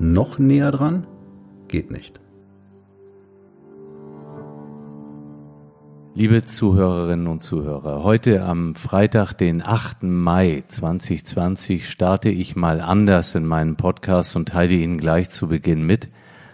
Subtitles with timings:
[0.00, 1.08] Noch näher dran?
[1.66, 2.20] Geht nicht.
[6.14, 10.04] Liebe Zuhörerinnen und Zuhörer, heute am Freitag, den 8.
[10.04, 15.82] Mai 2020, starte ich mal anders in meinem Podcast und teile Ihnen gleich zu Beginn
[15.82, 16.08] mit,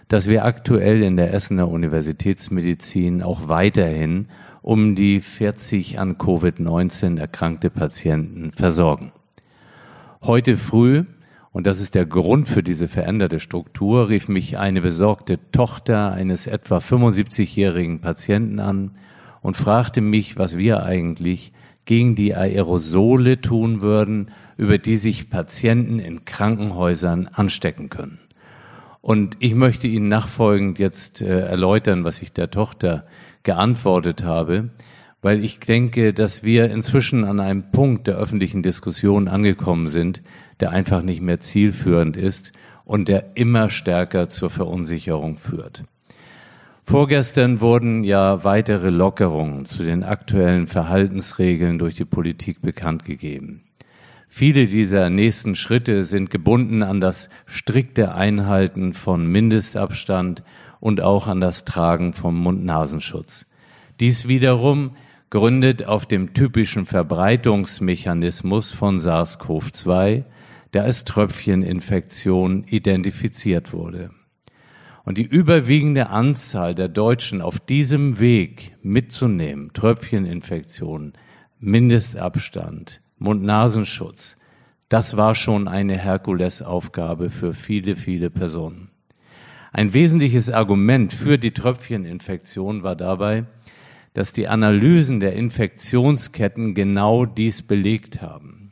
[0.07, 4.27] dass wir aktuell in der Essener Universitätsmedizin auch weiterhin
[4.63, 9.11] um die 40 an Covid-19 erkrankte Patienten versorgen.
[10.23, 11.05] Heute früh,
[11.55, 16.47] und das ist der Grund für diese veränderte Struktur, rief mich eine besorgte Tochter eines
[16.47, 18.91] etwa 75-jährigen Patienten an
[19.39, 21.53] und fragte mich, was wir eigentlich
[21.85, 28.19] gegen die Aerosole tun würden, über die sich Patienten in Krankenhäusern anstecken können.
[28.99, 33.07] Und ich möchte Ihnen nachfolgend jetzt äh, erläutern, was ich der Tochter
[33.43, 34.71] geantwortet habe,
[35.25, 40.21] weil ich denke, dass wir inzwischen an einem Punkt der öffentlichen Diskussion angekommen sind,
[40.59, 42.51] der einfach nicht mehr zielführend ist
[42.83, 45.83] und der immer stärker zur Verunsicherung führt.
[46.83, 53.63] Vorgestern wurden ja weitere Lockerungen zu den aktuellen Verhaltensregeln durch die Politik bekannt gegeben.
[54.27, 60.43] Viele dieser nächsten Schritte sind gebunden an das strikte Einhalten von Mindestabstand
[60.79, 63.47] und auch an das Tragen vom Mund-Nasenschutz.
[63.99, 64.91] Dies wiederum
[65.29, 70.23] gründet auf dem typischen Verbreitungsmechanismus von SARS-CoV-2,
[70.73, 74.11] der als Tröpfcheninfektion identifiziert wurde.
[75.03, 81.13] Und die überwiegende Anzahl der Deutschen auf diesem Weg mitzunehmen, Tröpfcheninfektionen,
[81.59, 84.37] Mindestabstand, Mund-Nasenschutz,
[84.89, 88.89] das war schon eine Herkulesaufgabe für viele, viele Personen.
[89.71, 93.45] Ein wesentliches Argument für die Tröpfcheninfektion war dabei,
[94.15, 98.71] dass die Analysen der Infektionsketten genau dies belegt haben.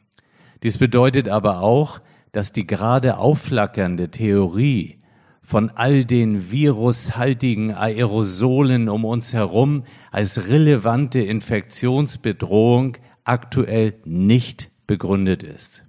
[0.64, 2.00] Dies bedeutet aber auch,
[2.32, 5.00] dass die gerade aufflackernde Theorie
[5.42, 12.96] von all den virushaltigen Aerosolen um uns herum als relevante Infektionsbedrohung
[13.26, 15.86] aktuell nicht begründet ist.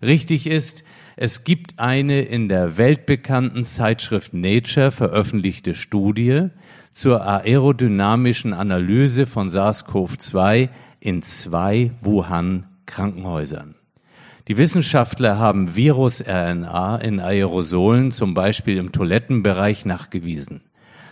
[0.00, 0.82] Richtig ist,
[1.16, 6.48] es gibt eine in der weltbekannten Zeitschrift Nature veröffentlichte Studie
[6.92, 13.76] zur aerodynamischen Analyse von SARS-CoV-2 in zwei Wuhan Krankenhäusern.
[14.48, 20.62] Die Wissenschaftler haben Virus-RNA in Aerosolen, zum Beispiel im Toilettenbereich, nachgewiesen.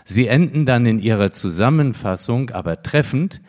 [0.04, 3.40] Sie enden dann in ihrer Zusammenfassung aber treffend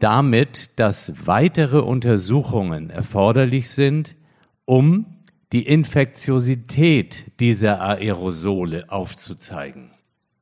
[0.00, 4.16] damit, dass weitere Untersuchungen erforderlich sind,
[4.64, 5.17] um
[5.52, 9.90] die Infektiosität dieser Aerosole aufzuzeigen.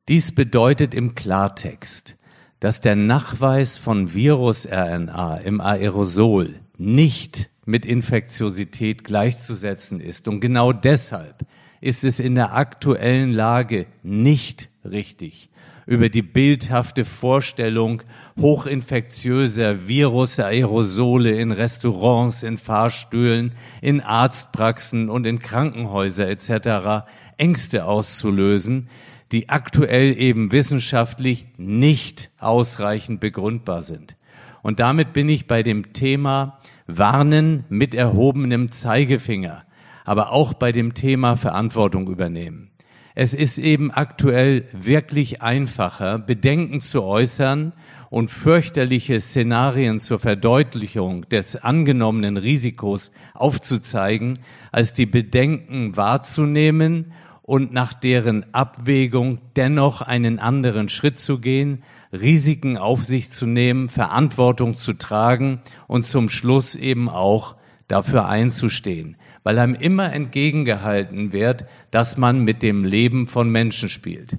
[0.09, 2.17] Dies bedeutet im Klartext,
[2.59, 10.27] dass der Nachweis von Virus-RNA im Aerosol nicht mit Infektiosität gleichzusetzen ist.
[10.27, 11.45] Und genau deshalb
[11.81, 15.49] ist es in der aktuellen Lage nicht richtig,
[15.87, 18.03] über die bildhafte Vorstellung
[18.39, 27.07] hochinfektiöser Virus-Aerosole in Restaurants, in Fahrstühlen, in Arztpraxen und in Krankenhäuser etc.
[27.37, 28.89] Ängste auszulösen,
[29.31, 34.17] die aktuell eben wissenschaftlich nicht ausreichend begründbar sind.
[34.61, 39.63] Und damit bin ich bei dem Thema Warnen mit erhobenem Zeigefinger,
[40.03, 42.71] aber auch bei dem Thema Verantwortung übernehmen.
[43.19, 47.73] Es ist eben aktuell wirklich einfacher, Bedenken zu äußern
[48.11, 54.37] und fürchterliche Szenarien zur Verdeutlichung des angenommenen Risikos aufzuzeigen,
[54.71, 57.11] als die Bedenken wahrzunehmen
[57.41, 61.81] und nach deren Abwägung dennoch einen anderen Schritt zu gehen,
[62.13, 67.55] Risiken auf sich zu nehmen, Verantwortung zu tragen und zum Schluss eben auch
[67.87, 74.37] dafür einzustehen, weil einem immer entgegengehalten wird, dass man mit dem Leben von Menschen spielt.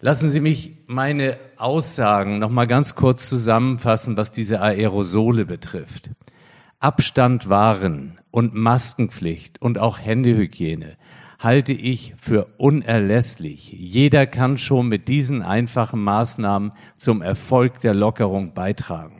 [0.00, 6.10] Lassen Sie mich meine Aussagen noch mal ganz kurz zusammenfassen, was diese Aerosole betrifft.
[6.78, 10.96] Abstand wahren und Maskenpflicht und auch Händehygiene
[11.40, 13.72] halte ich für unerlässlich.
[13.72, 19.17] Jeder kann schon mit diesen einfachen Maßnahmen zum Erfolg der Lockerung beitragen.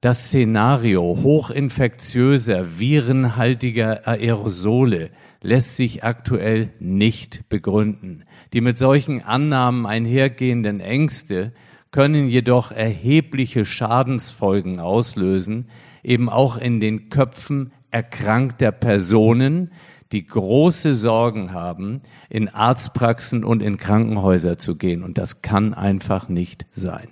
[0.00, 5.10] Das Szenario hochinfektiöser, virenhaltiger Aerosole
[5.42, 8.22] lässt sich aktuell nicht begründen.
[8.52, 11.52] Die mit solchen Annahmen einhergehenden Ängste
[11.90, 15.68] können jedoch erhebliche Schadensfolgen auslösen,
[16.04, 19.72] eben auch in den Köpfen erkrankter Personen,
[20.12, 25.02] die große Sorgen haben, in Arztpraxen und in Krankenhäuser zu gehen.
[25.02, 27.08] Und das kann einfach nicht sein.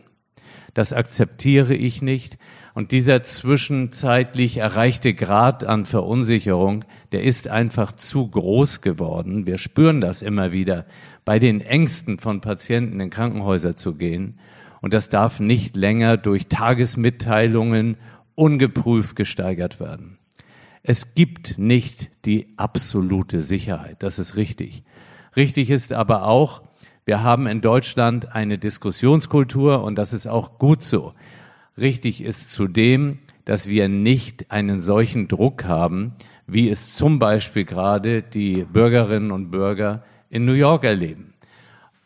[0.72, 2.38] Das akzeptiere ich nicht.
[2.76, 9.46] Und dieser zwischenzeitlich erreichte Grad an Verunsicherung, der ist einfach zu groß geworden.
[9.46, 10.84] Wir spüren das immer wieder,
[11.24, 14.38] bei den Ängsten von Patienten in Krankenhäuser zu gehen.
[14.82, 17.96] Und das darf nicht länger durch Tagesmitteilungen
[18.34, 20.18] ungeprüft gesteigert werden.
[20.82, 24.02] Es gibt nicht die absolute Sicherheit.
[24.02, 24.84] Das ist richtig.
[25.34, 26.60] Richtig ist aber auch,
[27.06, 31.14] wir haben in Deutschland eine Diskussionskultur und das ist auch gut so.
[31.78, 36.14] Richtig ist zudem, dass wir nicht einen solchen Druck haben,
[36.46, 41.34] wie es zum Beispiel gerade die Bürgerinnen und Bürger in New York erleben.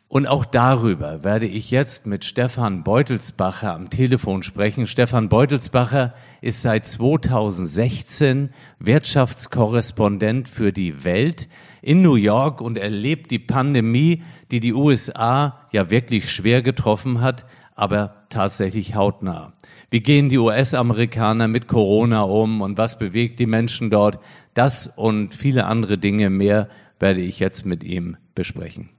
[0.08, 4.88] Und auch darüber werde ich jetzt mit Stefan Beutelsbacher am Telefon sprechen.
[4.88, 8.50] Stefan Beutelsbacher ist seit 2016
[8.80, 11.48] Wirtschaftskorrespondent für die Welt
[11.80, 17.46] in New York und erlebt die Pandemie, die die USA ja wirklich schwer getroffen hat,
[17.80, 19.54] aber tatsächlich hautnah.
[19.90, 24.18] Wie gehen die US-Amerikaner mit Corona um und was bewegt die Menschen dort?
[24.52, 26.68] Das und viele andere Dinge mehr
[26.98, 28.90] werde ich jetzt mit ihm besprechen.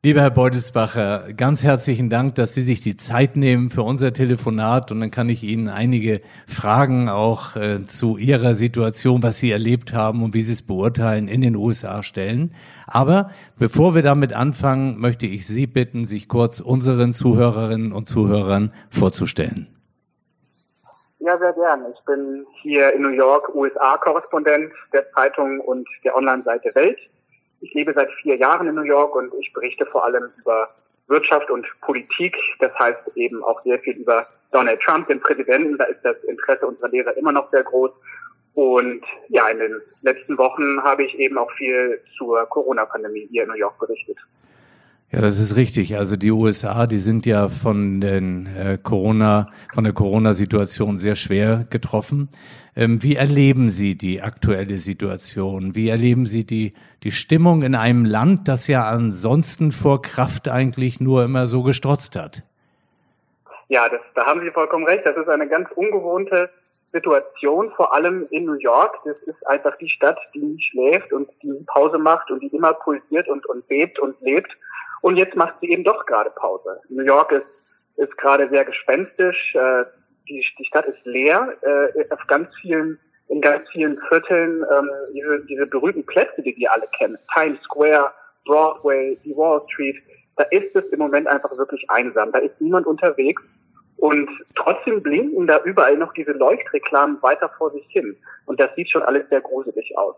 [0.00, 4.92] Lieber Herr Beutelsbacher, ganz herzlichen Dank, dass Sie sich die Zeit nehmen für unser Telefonat
[4.92, 9.94] und dann kann ich Ihnen einige Fragen auch äh, zu Ihrer Situation, was Sie erlebt
[9.94, 12.54] haben und wie Sie es beurteilen, in den USA stellen.
[12.86, 18.72] Aber bevor wir damit anfangen, möchte ich Sie bitten, sich kurz unseren Zuhörerinnen und Zuhörern
[18.90, 19.66] vorzustellen.
[21.18, 21.86] Ja, sehr gern.
[21.92, 27.00] Ich bin hier in New York USA-Korrespondent der Zeitung und der Online-Seite Welt
[27.60, 30.68] ich lebe seit vier Jahren in New York und ich berichte vor allem über
[31.08, 32.36] Wirtschaft und Politik.
[32.60, 35.78] Das heißt eben auch sehr viel über Donald Trump, den Präsidenten.
[35.78, 37.90] Da ist das Interesse unserer Leser immer noch sehr groß.
[38.54, 43.50] Und ja, in den letzten Wochen habe ich eben auch viel zur Corona-Pandemie hier in
[43.50, 44.18] New York berichtet.
[45.10, 45.96] Ja, das ist richtig.
[45.96, 51.66] Also die USA, die sind ja von den äh, Corona, von der Corona-Situation sehr schwer
[51.70, 52.28] getroffen.
[52.78, 55.74] Ähm, wie erleben Sie die aktuelle Situation?
[55.74, 61.00] Wie erleben Sie die, die Stimmung in einem Land, das ja ansonsten vor Kraft eigentlich
[61.00, 62.44] nur immer so gestrotzt hat?
[63.66, 65.04] Ja, das, da haben Sie vollkommen recht.
[65.04, 66.50] Das ist eine ganz ungewohnte
[66.92, 68.94] Situation, vor allem in New York.
[69.04, 72.74] Das ist einfach die Stadt, die nie schläft und die Pause macht und die immer
[72.74, 74.56] pulsiert und, und bebt und lebt.
[75.00, 76.80] Und jetzt macht sie eben doch gerade Pause.
[76.90, 77.46] New York ist,
[77.96, 79.56] ist gerade sehr gespenstisch.
[80.28, 81.56] Die, die Stadt ist leer.
[81.62, 82.98] Äh, auf ganz vielen,
[83.28, 87.18] in ganz vielen Vierteln ähm, diese, diese berühmten Plätze, die wir alle kennen.
[87.34, 88.12] Times Square,
[88.44, 89.96] Broadway, die Wall Street.
[90.36, 92.32] Da ist es im Moment einfach wirklich einsam.
[92.32, 93.42] Da ist niemand unterwegs.
[93.98, 98.16] Und trotzdem blinken da überall noch diese Leuchtreklamen weiter vor sich hin.
[98.46, 100.14] Und das sieht schon alles sehr gruselig aus.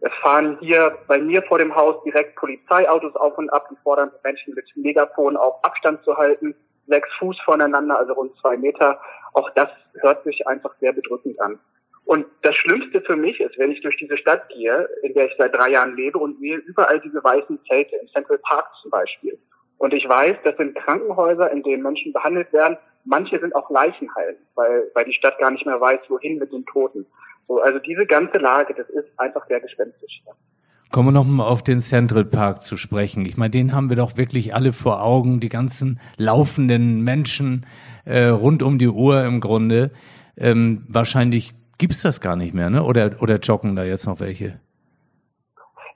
[0.00, 4.10] Es fahren hier bei mir vor dem Haus direkt Polizeiautos auf und ab, die fordern
[4.22, 6.54] Menschen mit Megafon auf Abstand zu halten,
[6.88, 9.00] sechs Fuß voneinander, also rund zwei Meter.
[9.34, 9.68] Auch das
[10.00, 11.58] hört sich einfach sehr bedrückend an.
[12.06, 15.34] Und das Schlimmste für mich ist, wenn ich durch diese Stadt gehe, in der ich
[15.38, 19.38] seit drei Jahren lebe und sehe überall diese weißen Zelte, in Central Park zum Beispiel.
[19.78, 22.76] Und ich weiß, das sind Krankenhäuser, in denen Menschen behandelt werden.
[23.04, 26.64] Manche sind auch Leichenhallen, weil, weil die Stadt gar nicht mehr weiß, wohin mit den
[26.66, 27.06] Toten.
[27.48, 30.22] So, also diese ganze Lage, das ist einfach sehr gespenstisch.
[30.90, 33.26] Kommen wir nochmal auf den Central Park zu sprechen.
[33.26, 37.66] Ich meine, den haben wir doch wirklich alle vor Augen, die ganzen laufenden Menschen
[38.04, 39.90] äh, rund um die Uhr im Grunde.
[40.36, 42.84] Ähm, wahrscheinlich gibt's das gar nicht mehr, ne?
[42.84, 44.60] Oder, oder joggen da jetzt noch welche?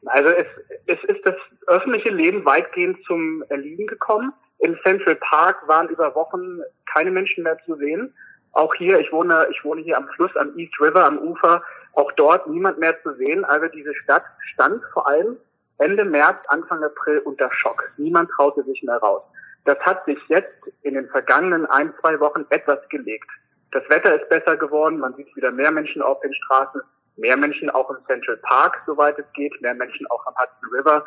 [0.07, 0.47] Also es,
[0.87, 1.35] es ist das
[1.67, 4.33] öffentliche Leben weitgehend zum Erliegen gekommen.
[4.59, 6.61] Im Central Park waren über Wochen
[6.93, 8.13] keine Menschen mehr zu sehen.
[8.53, 11.63] Auch hier, ich wohne, ich wohne hier am Fluss, am East River, am Ufer,
[11.99, 13.45] auch dort niemand mehr zu sehen.
[13.45, 15.37] Also diese Stadt stand vor allem
[15.79, 17.91] Ende März, Anfang April unter Schock.
[17.97, 19.23] Niemand traute sich mehr raus.
[19.65, 23.29] Das hat sich jetzt in den vergangenen ein, zwei Wochen etwas gelegt.
[23.73, 26.81] Das Wetter ist besser geworden, man sieht wieder mehr Menschen auf den Straßen,
[27.17, 31.05] mehr Menschen auch im Central Park, soweit es geht, mehr Menschen auch am Hudson River.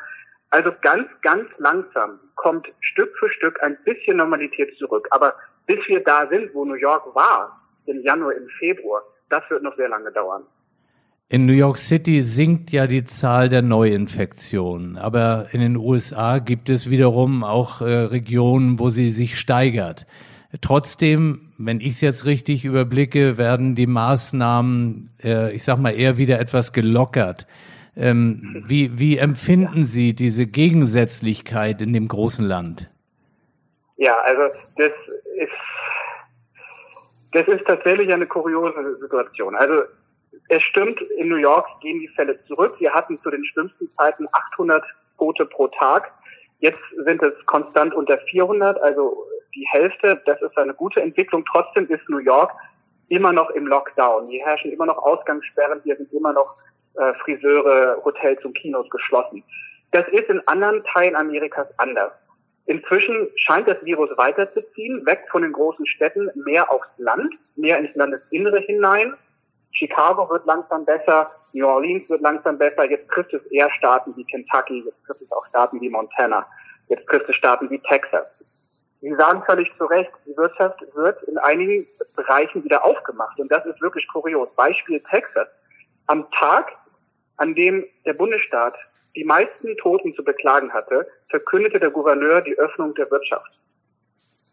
[0.50, 5.08] Also ganz, ganz langsam kommt Stück für Stück ein bisschen Normalität zurück.
[5.12, 9.64] Aber bis wir da sind, wo New York war, im Januar, im Februar, das wird
[9.64, 10.46] noch sehr lange dauern.
[11.32, 16.68] In New York City sinkt ja die Zahl der Neuinfektionen, aber in den USA gibt
[16.68, 20.08] es wiederum auch äh, Regionen, wo sie sich steigert.
[20.60, 26.18] Trotzdem, wenn ich es jetzt richtig überblicke, werden die Maßnahmen, äh, ich sag mal, eher
[26.18, 27.48] wieder etwas gelockert.
[27.96, 32.90] Ähm, wie, wie empfinden Sie diese Gegensätzlichkeit in dem großen Land?
[33.96, 34.92] Ja, also das
[35.38, 35.52] ist
[37.32, 39.56] das ist tatsächlich eine kuriose Situation.
[39.56, 39.84] Also
[40.48, 42.76] es stimmt, in New York gehen die Fälle zurück.
[42.80, 44.84] Wir hatten zu den schlimmsten Zeiten 800
[45.18, 46.12] Tote pro Tag.
[46.60, 50.22] Jetzt sind es konstant unter 400, also die Hälfte.
[50.26, 51.44] Das ist eine gute Entwicklung.
[51.52, 52.52] Trotzdem ist New York
[53.10, 54.28] immer noch im Lockdown.
[54.28, 55.82] Hier herrschen immer noch Ausgangssperren.
[55.84, 56.56] Hier sind immer noch
[56.96, 59.44] äh, Friseure, Hotels und Kinos geschlossen.
[59.92, 62.14] Das ist in anderen Teilen Amerikas anders.
[62.66, 67.94] Inzwischen scheint das Virus weiterzuziehen, weg von den großen Städten, mehr aufs Land, mehr ins
[67.96, 69.14] Landesinnere hinein.
[69.72, 74.26] Chicago wird langsam besser, New Orleans wird langsam besser, jetzt trifft es eher Staaten wie
[74.26, 76.46] Kentucky, jetzt trifft es auch Staaten wie Montana,
[76.88, 78.26] jetzt trifft es Staaten wie Texas.
[79.02, 83.66] Sie sagen völlig zu Recht, die Wirtschaft wird in einigen Bereichen wieder aufgemacht und das
[83.66, 84.48] ist wirklich kurios.
[84.56, 85.48] Beispiel Texas.
[86.06, 86.72] Am Tag,
[87.38, 88.76] an dem der Bundesstaat
[89.16, 93.52] die meisten Toten zu beklagen hatte, verkündete der Gouverneur die Öffnung der Wirtschaft.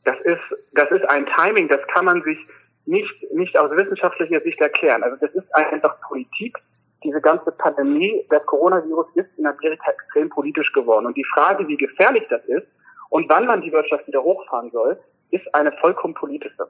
[0.04, 0.40] Das ist,
[0.72, 2.38] das ist ein Timing, das kann man sich
[2.88, 5.02] nicht, nicht aus wissenschaftlicher Sicht erklären.
[5.02, 6.56] Also das ist einfach Politik.
[7.04, 11.06] Diese ganze Pandemie des Coronavirus ist in Amerika extrem politisch geworden.
[11.06, 12.66] Und die Frage, wie gefährlich das ist
[13.10, 14.98] und wann man die Wirtschaft wieder hochfahren soll,
[15.30, 16.66] ist eine vollkommen politische.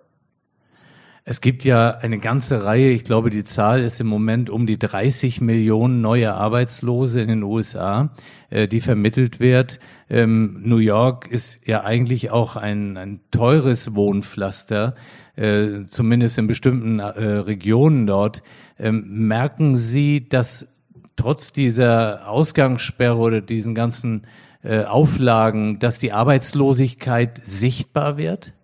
[1.31, 4.79] Es gibt ja eine ganze Reihe, ich glaube, die Zahl ist im Moment um die
[4.79, 8.13] 30 Millionen neue Arbeitslose in den USA,
[8.49, 9.79] äh, die vermittelt wird.
[10.09, 14.95] Ähm, New York ist ja eigentlich auch ein, ein teures Wohnpflaster,
[15.37, 18.43] äh, zumindest in bestimmten äh, Regionen dort.
[18.79, 20.79] Ähm, merken Sie, dass
[21.17, 24.23] trotz dieser Ausgangssperre oder diesen ganzen
[24.63, 28.55] äh, Auflagen, dass die Arbeitslosigkeit sichtbar wird?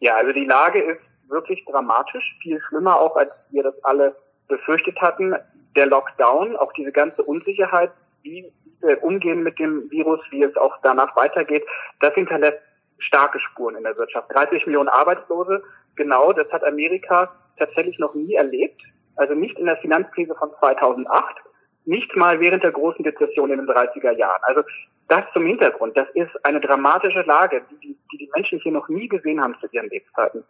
[0.00, 4.14] Ja, also die Lage ist wirklich dramatisch, viel schlimmer auch, als wir das alle
[4.48, 5.34] befürchtet hatten.
[5.76, 7.90] Der Lockdown, auch diese ganze Unsicherheit,
[8.22, 8.50] wie
[8.80, 11.64] wir umgehen mit dem Virus, wie es auch danach weitergeht,
[12.00, 12.58] das hinterlässt
[12.98, 14.32] starke Spuren in der Wirtschaft.
[14.34, 15.62] 30 Millionen Arbeitslose,
[15.96, 18.80] genau, das hat Amerika tatsächlich noch nie erlebt.
[19.16, 21.36] Also nicht in der Finanzkrise von 2008,
[21.84, 24.40] nicht mal während der großen Depression in den 30er Jahren.
[24.42, 24.62] Also
[25.08, 25.96] das zum Hintergrund.
[25.96, 29.66] Das ist eine dramatische Lage, die die, die Menschen hier noch nie gesehen haben zu
[29.72, 30.44] ihren Lebzeiten.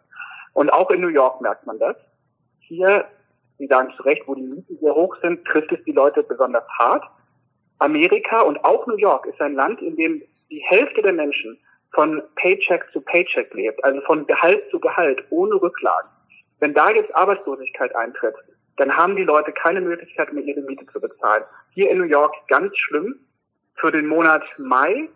[0.53, 1.95] Und auch in New York merkt man das.
[2.59, 3.05] Hier,
[3.57, 6.67] Sie sagen zu Recht, wo die Mieten sehr hoch sind, trifft es die Leute besonders
[6.77, 7.03] hart.
[7.79, 11.57] Amerika und auch New York ist ein Land, in dem die Hälfte der Menschen
[11.93, 16.09] von Paycheck zu Paycheck lebt, also von Gehalt zu Gehalt, ohne Rücklagen.
[16.59, 18.35] Wenn da jetzt Arbeitslosigkeit eintritt,
[18.77, 21.43] dann haben die Leute keine Möglichkeit mehr, ihre Miete zu bezahlen.
[21.71, 23.19] Hier in New York ganz schlimm.
[23.79, 25.09] Für den Monat Mai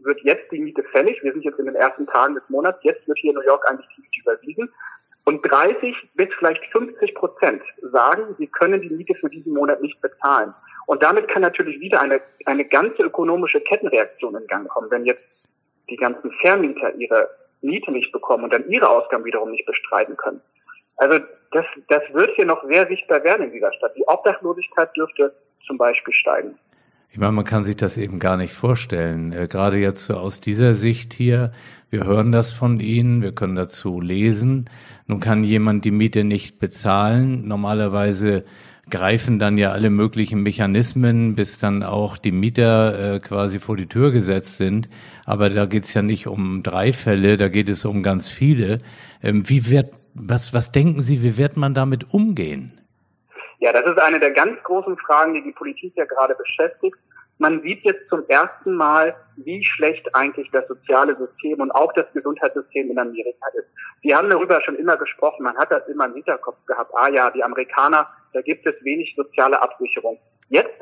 [0.00, 1.22] wird jetzt die Miete fällig.
[1.22, 2.78] Wir sind jetzt in den ersten Tagen des Monats.
[2.82, 4.72] Jetzt wird hier in New York eigentlich die Miete überwiesen.
[5.24, 10.00] Und 30 bis vielleicht 50 Prozent sagen, sie können die Miete für diesen Monat nicht
[10.00, 10.52] bezahlen.
[10.86, 14.90] Und damit kann natürlich wieder eine, eine ganze ökonomische Kettenreaktion in Gang kommen.
[14.90, 15.22] Wenn jetzt
[15.88, 20.40] die ganzen Vermieter ihre Miete nicht bekommen und dann ihre Ausgaben wiederum nicht bestreiten können.
[20.96, 21.20] Also
[21.52, 23.96] das, das wird hier noch sehr sichtbar werden in dieser Stadt.
[23.96, 25.34] Die Obdachlosigkeit dürfte
[25.66, 26.58] zum Beispiel steigen.
[27.12, 29.32] Ich meine, man kann sich das eben gar nicht vorstellen.
[29.32, 31.52] Äh, gerade jetzt so aus dieser Sicht hier,
[31.90, 34.70] wir hören das von Ihnen, wir können dazu lesen.
[35.06, 37.46] Nun kann jemand die Miete nicht bezahlen.
[37.46, 38.44] Normalerweise
[38.88, 43.88] greifen dann ja alle möglichen Mechanismen, bis dann auch die Mieter äh, quasi vor die
[43.88, 44.88] Tür gesetzt sind.
[45.26, 48.78] Aber da geht es ja nicht um drei Fälle, da geht es um ganz viele.
[49.22, 52.72] Ähm, wie wird, was, was denken Sie, wie wird man damit umgehen?
[53.62, 56.96] Ja, das ist eine der ganz großen Fragen, die die Politik ja gerade beschäftigt.
[57.38, 62.12] Man sieht jetzt zum ersten Mal, wie schlecht eigentlich das soziale System und auch das
[62.12, 63.68] Gesundheitssystem in Amerika ist.
[64.00, 66.90] Wir haben darüber schon immer gesprochen, man hat das immer im Hinterkopf gehabt.
[66.96, 70.18] Ah ja, die Amerikaner, da gibt es wenig soziale Absicherung.
[70.48, 70.80] Jetzt,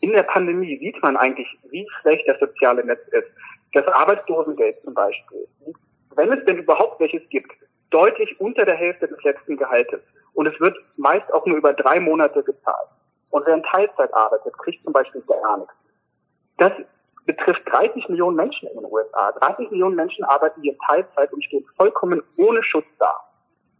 [0.00, 3.26] in der Pandemie, sieht man eigentlich, wie schlecht das soziale Netz ist.
[3.72, 5.48] Das Arbeitslosengeld zum Beispiel,
[6.14, 7.50] wenn es denn überhaupt welches gibt,
[7.90, 10.00] deutlich unter der Hälfte des letzten Gehaltes.
[10.34, 12.88] Und es wird meist auch nur über drei Monate gezahlt.
[13.30, 15.74] Und wer in Teilzeit arbeitet, kriegt zum Beispiel gar nichts.
[16.58, 16.72] Das
[17.26, 19.32] betrifft 30 Millionen Menschen in den USA.
[19.32, 23.12] 30 Millionen Menschen arbeiten hier Teilzeit und stehen vollkommen ohne Schutz da.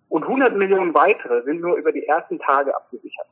[0.09, 3.27] Und 100 Millionen weitere sind nur über die ersten Tage abgesichert.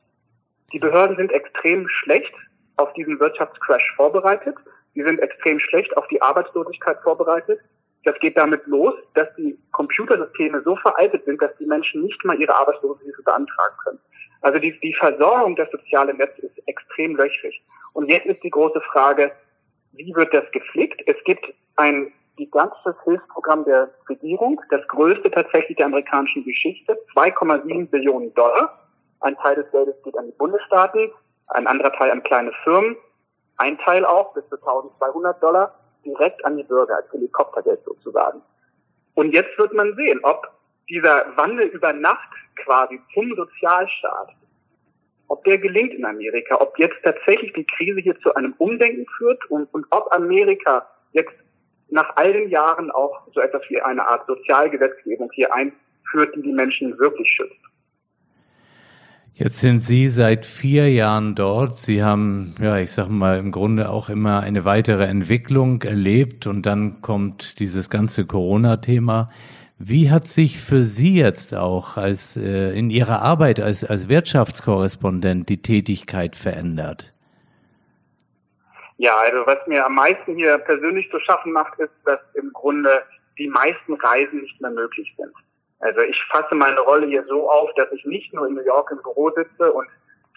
[0.71, 2.33] Die Behörden sind extrem schlecht
[2.77, 4.55] auf diesen Wirtschaftscrash vorbereitet.
[4.93, 7.59] Sie sind extrem schlecht auf die Arbeitslosigkeit vorbereitet.
[8.03, 12.39] Das geht damit los, dass die Computersysteme so veraltet sind, dass die Menschen nicht mal
[12.39, 13.99] ihre Arbeitslosenhilfe beantragen können.
[14.41, 17.63] Also die, die Versorgung des sozialen Netzes ist extrem löchrig.
[17.93, 19.31] Und jetzt ist die große Frage,
[19.93, 21.01] wie wird das gepflegt?
[21.05, 21.45] Es gibt
[21.77, 28.79] ein gigantisches Hilfsprogramm der Regierung, das größte tatsächlich der amerikanischen Geschichte, 2,7 Billionen Dollar.
[29.21, 31.11] Ein Teil des Geldes geht an die Bundesstaaten,
[31.47, 32.97] ein anderer Teil an kleine Firmen,
[33.57, 38.41] ein Teil auch bis zu 1200 Dollar direkt an die Bürger als Helikoptergeld sozusagen.
[39.15, 40.47] Und jetzt wird man sehen, ob
[40.89, 42.29] dieser Wandel über Nacht
[42.63, 44.29] quasi zum Sozialstaat,
[45.27, 49.43] ob der gelingt in Amerika, ob jetzt tatsächlich die Krise hier zu einem Umdenken führt
[49.49, 51.33] und, und ob Amerika jetzt
[51.89, 56.51] nach all den Jahren auch so etwas wie eine Art Sozialgesetzgebung hier einführt, die die
[56.51, 57.55] Menschen wirklich schützt.
[59.35, 61.75] Jetzt sind Sie seit vier Jahren dort.
[61.75, 66.67] Sie haben, ja, ich sag mal, im Grunde auch immer eine weitere Entwicklung erlebt und
[66.67, 69.29] dann kommt dieses ganze Corona-Thema.
[69.79, 75.49] Wie hat sich für Sie jetzt auch als äh, in Ihrer Arbeit als, als Wirtschaftskorrespondent
[75.49, 77.11] die Tätigkeit verändert?
[78.97, 83.01] Ja, also was mir am meisten hier persönlich zu schaffen macht, ist, dass im Grunde
[83.39, 85.33] die meisten Reisen nicht mehr möglich sind.
[85.83, 88.89] Also ich fasse meine Rolle hier so auf, dass ich nicht nur in New York
[88.91, 89.87] im Büro sitze und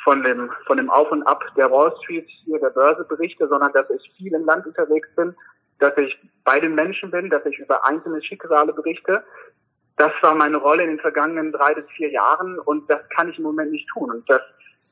[0.02, 3.72] von dem, von dem Auf und Ab der Wall Street hier der Börse berichte, sondern
[3.72, 5.36] dass ich viel im Land unterwegs bin,
[5.78, 9.22] dass ich bei den Menschen bin, dass ich über einzelne Schicksale berichte.
[9.96, 13.38] Das war meine Rolle in den vergangenen drei bis vier Jahren und das kann ich
[13.38, 14.10] im Moment nicht tun.
[14.10, 14.42] Und das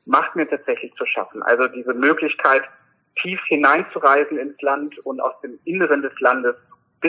[0.05, 1.43] macht mir tatsächlich zu schaffen.
[1.43, 2.63] Also diese Möglichkeit,
[3.21, 6.55] tief hineinzureisen ins Land und aus dem Inneren des Landes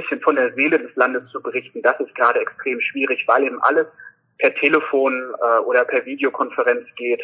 [0.00, 3.61] bisschen von der Seele des Landes zu berichten, das ist gerade extrem schwierig, weil eben
[3.62, 3.87] alles
[4.38, 7.23] per Telefon äh, oder per Videokonferenz geht.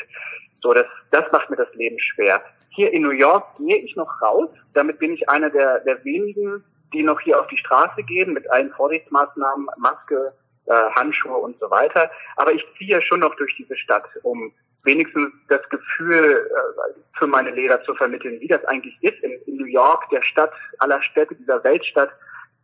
[0.63, 2.43] So, das, das macht mir das Leben schwer.
[2.71, 4.49] Hier in New York gehe ich noch raus.
[4.75, 8.51] Damit bin ich einer der, der wenigen, die noch hier auf die Straße gehen mit
[8.51, 10.33] allen Vorsichtsmaßnahmen, Maske,
[10.67, 12.11] äh, Handschuhe und so weiter.
[12.37, 14.53] Aber ich ziehe schon noch durch diese Stadt, um
[14.85, 19.57] wenigstens das Gefühl äh, für meine Lehrer zu vermitteln, wie das eigentlich ist in, in
[19.57, 22.11] New York, der Stadt aller Städte, dieser Weltstadt,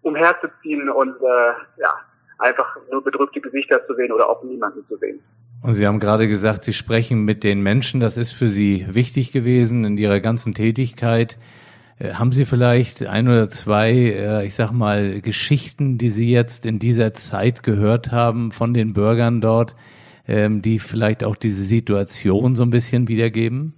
[0.03, 1.95] umherzuziehen und äh, ja,
[2.39, 5.21] einfach nur bedrückte Gesichter zu sehen oder auch niemanden zu sehen.
[5.63, 8.01] Und Sie haben gerade gesagt, Sie sprechen mit den Menschen.
[8.01, 11.39] Das ist für Sie wichtig gewesen in Ihrer ganzen Tätigkeit.
[11.99, 16.65] Äh, haben Sie vielleicht ein oder zwei, äh, ich sag mal, Geschichten, die Sie jetzt
[16.65, 19.75] in dieser Zeit gehört haben von den Bürgern dort,
[20.29, 23.75] ähm, die vielleicht auch diese Situation so ein bisschen wiedergeben?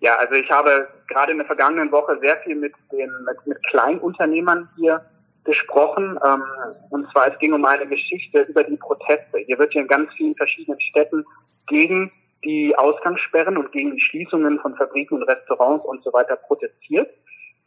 [0.00, 3.58] Ja, also ich habe gerade in der vergangenen Woche sehr viel mit den mit, mit
[3.68, 5.04] Kleinunternehmern hier
[5.44, 6.18] gesprochen.
[6.24, 6.42] Ähm,
[6.90, 9.38] und zwar es ging um eine Geschichte über die Proteste.
[9.46, 11.24] Hier wird hier in ganz vielen verschiedenen Städten
[11.66, 12.12] gegen
[12.44, 17.10] die Ausgangssperren und gegen die Schließungen von Fabriken und Restaurants und so weiter protestiert.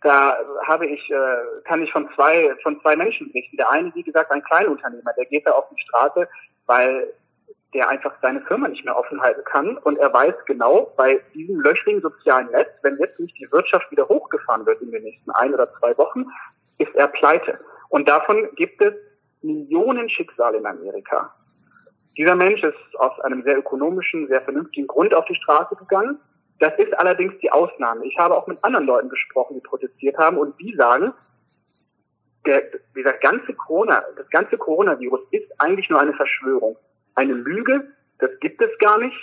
[0.01, 3.57] Da habe ich, äh, kann ich von zwei, von zwei Menschen berichten.
[3.57, 6.27] Der eine, wie gesagt, ein Kleinunternehmer, der geht da auf die Straße,
[6.65, 7.13] weil
[7.73, 9.77] der einfach seine Firma nicht mehr offen halten kann.
[9.77, 14.07] Und er weiß genau, bei diesem löchrigen sozialen Netz, wenn jetzt nicht die Wirtschaft wieder
[14.07, 16.25] hochgefahren wird in den nächsten ein oder zwei Wochen,
[16.79, 17.59] ist er pleite.
[17.89, 18.93] Und davon gibt es
[19.41, 21.33] Millionen Schicksale in Amerika.
[22.17, 26.19] Dieser Mensch ist aus einem sehr ökonomischen, sehr vernünftigen Grund auf die Straße gegangen.
[26.59, 28.05] Das ist allerdings die Ausnahme.
[28.05, 31.13] Ich habe auch mit anderen Leuten gesprochen, die protestiert haben und die sagen,
[32.45, 32.63] der,
[32.95, 36.75] dieser ganze Corona, das ganze Coronavirus ist eigentlich nur eine Verschwörung
[37.15, 37.87] eine Lüge,
[38.19, 39.17] das gibt es gar nicht.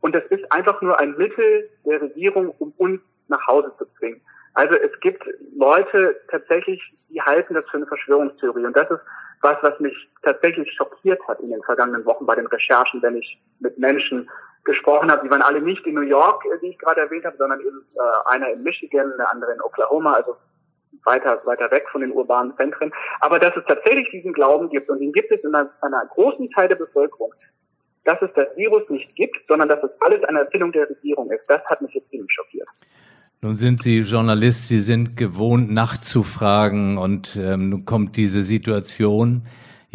[0.00, 4.20] Und das ist einfach nur ein Mittel der Regierung, um uns nach Hause zu zwingen.
[4.54, 5.22] Also es gibt
[5.56, 8.64] Leute tatsächlich, die halten das für eine Verschwörungstheorie.
[8.64, 9.00] Und das ist
[9.42, 13.40] was, was mich tatsächlich schockiert hat in den vergangenen Wochen bei den Recherchen, wenn ich
[13.60, 14.28] mit Menschen
[14.64, 15.22] gesprochen habe.
[15.24, 18.30] Die waren alle nicht in New York, wie ich gerade erwähnt habe, sondern eben äh,
[18.30, 20.36] einer in Michigan, der andere in Oklahoma, also
[21.04, 22.92] weiter, weiter weg von den urbanen Zentren.
[23.20, 26.50] Aber dass es tatsächlich diesen Glauben gibt, und den gibt es in einer, einer großen
[26.50, 27.32] Teil der Bevölkerung,
[28.04, 31.42] dass es das Virus nicht gibt, sondern dass es alles eine Erzählung der Regierung ist,
[31.48, 32.68] das hat mich jetzt ziemlich schockiert.
[33.42, 39.42] Nun sind Sie Journalist, Sie sind gewohnt, nachzufragen und ähm, nun kommt diese Situation.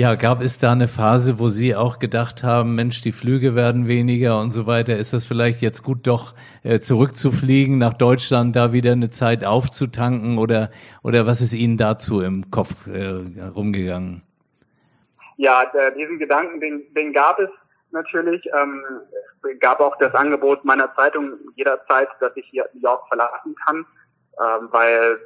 [0.01, 3.87] Ja, gab es da eine Phase, wo Sie auch gedacht haben, Mensch, die Flüge werden
[3.87, 4.95] weniger und so weiter?
[4.95, 6.33] Ist das vielleicht jetzt gut, doch
[6.63, 10.71] äh, zurückzufliegen nach Deutschland, da wieder eine Zeit aufzutanken oder
[11.03, 13.09] oder was ist Ihnen dazu im Kopf äh,
[13.55, 14.23] rumgegangen?
[15.37, 17.51] Ja, der, diesen Gedanken, den, den gab es
[17.91, 18.43] natürlich.
[18.59, 18.83] Ähm,
[19.53, 23.85] es gab auch das Angebot meiner Zeitung jederzeit, dass ich hier New York verlassen kann,
[24.39, 25.19] ähm, weil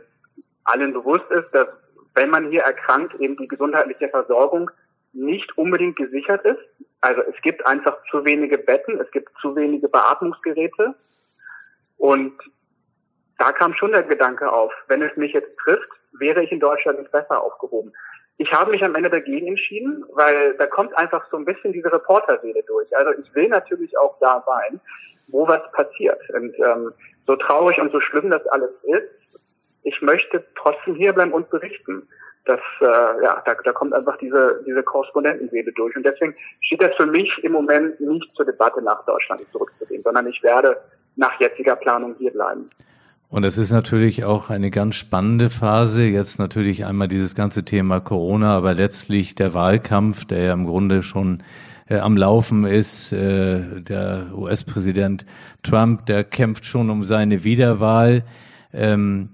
[0.66, 1.70] allen bewusst ist, dass
[2.16, 4.72] wenn man hier erkrankt, eben die gesundheitliche Versorgung
[5.14, 6.60] nicht unbedingt gesichert ist.
[7.02, 10.96] Also es gibt einfach zu wenige Betten, es gibt zu wenige Beatmungsgeräte.
[11.98, 12.34] Und
[13.38, 17.00] da kam schon der Gedanke auf, wenn es mich jetzt trifft, wäre ich in Deutschland
[17.00, 17.94] nicht besser aufgehoben.
[18.38, 21.92] Ich habe mich am Ende dagegen entschieden, weil da kommt einfach so ein bisschen diese
[21.92, 22.96] Reporterseele durch.
[22.96, 24.80] Also ich will natürlich auch da sein,
[25.28, 26.20] wo was passiert.
[26.32, 26.94] Und ähm,
[27.26, 29.08] so traurig und so schlimm das alles ist,
[29.86, 32.08] ich möchte trotzdem hierbleiben und berichten.
[32.46, 32.86] Das, äh,
[33.24, 35.96] ja, da, da kommt einfach diese, diese Korrespondentenseele durch.
[35.96, 40.28] Und deswegen steht das für mich im Moment nicht zur Debatte, nach Deutschland zurückzugehen, sondern
[40.28, 40.78] ich werde
[41.16, 42.70] nach jetziger Planung hier bleiben.
[43.30, 46.04] Und es ist natürlich auch eine ganz spannende Phase.
[46.04, 51.02] Jetzt natürlich einmal dieses ganze Thema Corona, aber letztlich der Wahlkampf, der ja im Grunde
[51.02, 51.44] schon
[51.90, 53.12] äh, am Laufen ist.
[53.12, 55.26] Äh, der US-Präsident
[55.64, 58.24] Trump, der kämpft schon um seine Wiederwahl.
[58.74, 59.30] Ähm,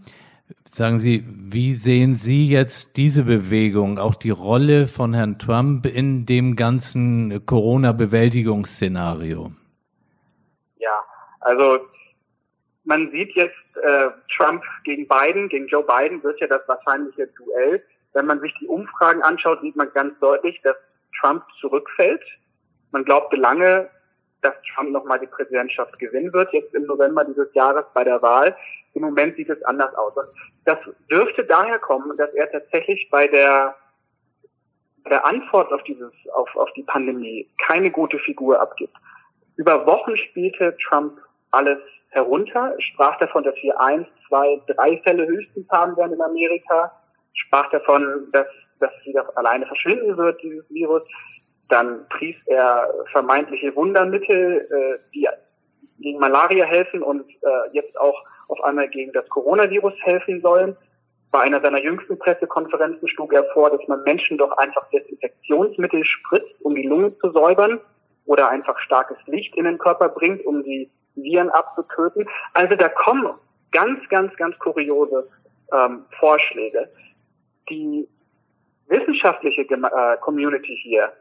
[0.65, 6.25] sagen Sie, wie sehen Sie jetzt diese Bewegung, auch die Rolle von Herrn Trump in
[6.25, 9.51] dem ganzen Corona-Bewältigungsszenario?
[10.77, 11.03] Ja,
[11.41, 11.79] also
[12.83, 17.83] man sieht jetzt äh, Trump gegen Biden, gegen Joe Biden wird ja das wahrscheinliche Duell.
[18.13, 20.75] Wenn man sich die Umfragen anschaut, sieht man ganz deutlich, dass
[21.19, 22.23] Trump zurückfällt.
[22.91, 23.89] Man glaubte lange,
[24.41, 28.55] dass Trump nochmal die Präsidentschaft gewinnen wird, jetzt im November dieses Jahres bei der Wahl.
[28.93, 30.13] Im Moment sieht es anders aus.
[30.65, 30.77] Das
[31.09, 33.75] dürfte daher kommen, dass er tatsächlich bei der,
[35.09, 38.95] der Antwort auf dieses, auf, auf die Pandemie keine gute Figur abgibt.
[39.55, 41.19] Über Wochen spielte Trump
[41.51, 46.91] alles herunter, sprach davon, dass wir eins, zwei, drei Fälle höchstens haben werden in Amerika,
[47.33, 48.47] sprach davon, dass,
[48.79, 51.03] dass es wieder alleine verschwinden wird, dieses Virus.
[51.69, 55.27] Dann pries er vermeintliche Wundermittel, äh, die
[55.99, 60.75] gegen Malaria helfen und äh, jetzt auch auf einmal gegen das Coronavirus helfen sollen.
[61.31, 66.53] Bei einer seiner jüngsten Pressekonferenzen schlug er vor, dass man Menschen doch einfach Desinfektionsmittel spritzt,
[66.61, 67.79] um die Lunge zu säubern
[68.25, 72.27] oder einfach starkes Licht in den Körper bringt, um die Viren abzutöten.
[72.53, 73.33] Also da kommen
[73.71, 75.27] ganz, ganz, ganz kuriose
[75.73, 76.89] ähm, Vorschläge.
[77.69, 78.07] Die
[78.87, 81.13] wissenschaftliche äh, Community hier,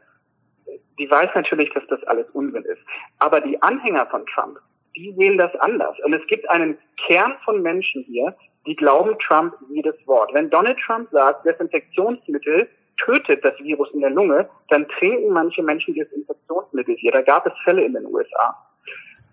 [0.99, 2.81] die weiß natürlich, dass das alles Unsinn ist.
[3.19, 4.59] Aber die Anhänger von Trump,
[4.95, 5.97] die sehen das anders.
[6.03, 6.77] Und es gibt einen
[7.07, 10.33] Kern von Menschen hier, die glauben Trump jedes Wort.
[10.33, 15.95] Wenn Donald Trump sagt, Desinfektionsmittel tötet das Virus in der Lunge, dann trinken manche Menschen
[15.95, 17.11] Desinfektionsmittel hier.
[17.11, 18.55] Da gab es Fälle in den USA.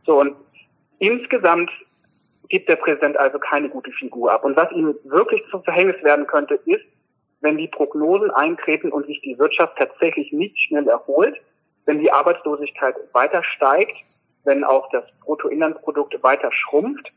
[0.07, 0.35] So, und
[0.99, 1.71] insgesamt
[2.49, 4.45] gibt der Präsident also keine gute Figur ab.
[4.45, 6.85] Und was ihm wirklich zum Verhängnis werden könnte, ist,
[7.41, 11.37] wenn die Prognosen eintreten und sich die Wirtschaft tatsächlich nicht schnell erholt,
[11.85, 13.97] wenn die Arbeitslosigkeit weiter steigt
[14.49, 17.13] wenn auch das Bruttoinlandsprodukt weiter schrumpft,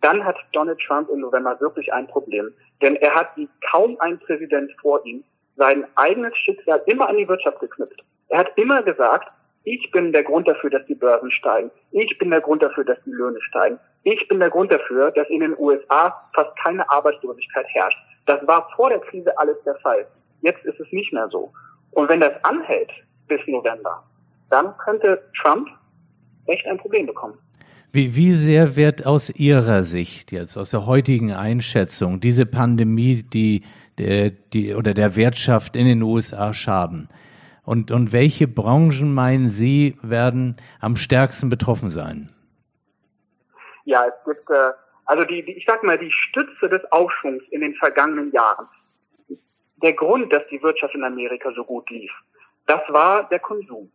[0.00, 2.52] dann hat Donald Trump im November wirklich ein Problem.
[2.82, 5.22] Denn er hat wie kaum ein Präsident vor ihm
[5.56, 8.02] sein eigenes Schicksal immer an die Wirtschaft geknüpft.
[8.30, 9.30] Er hat immer gesagt,
[9.64, 11.70] ich bin der Grund dafür, dass die Börsen steigen.
[11.92, 13.78] Ich bin der Grund dafür, dass die Löhne steigen.
[14.02, 17.98] Ich bin der Grund dafür, dass in den USA fast keine Arbeitslosigkeit herrscht.
[18.26, 20.04] Das war vor der Krise alles der Fall.
[20.40, 21.52] Jetzt ist es nicht mehr so.
[21.92, 22.90] Und wenn das anhält
[23.28, 24.02] bis November,
[24.50, 25.68] dann könnte Trump
[26.46, 27.38] echt ein Problem bekommen.
[27.92, 33.64] Wie, wie sehr wird aus Ihrer Sicht jetzt, aus der heutigen Einschätzung, diese Pandemie, die,
[33.98, 37.08] der, die oder der Wirtschaft in den USA schaden?
[37.64, 42.30] Und, und welche Branchen meinen Sie werden am stärksten betroffen sein?
[43.84, 44.70] Ja, es gibt, äh,
[45.04, 48.66] also die, die, ich sag mal, die Stütze des Aufschwungs in den vergangenen Jahren.
[49.82, 52.12] Der Grund, dass die Wirtschaft in Amerika so gut lief,
[52.66, 53.90] das war der Konsum.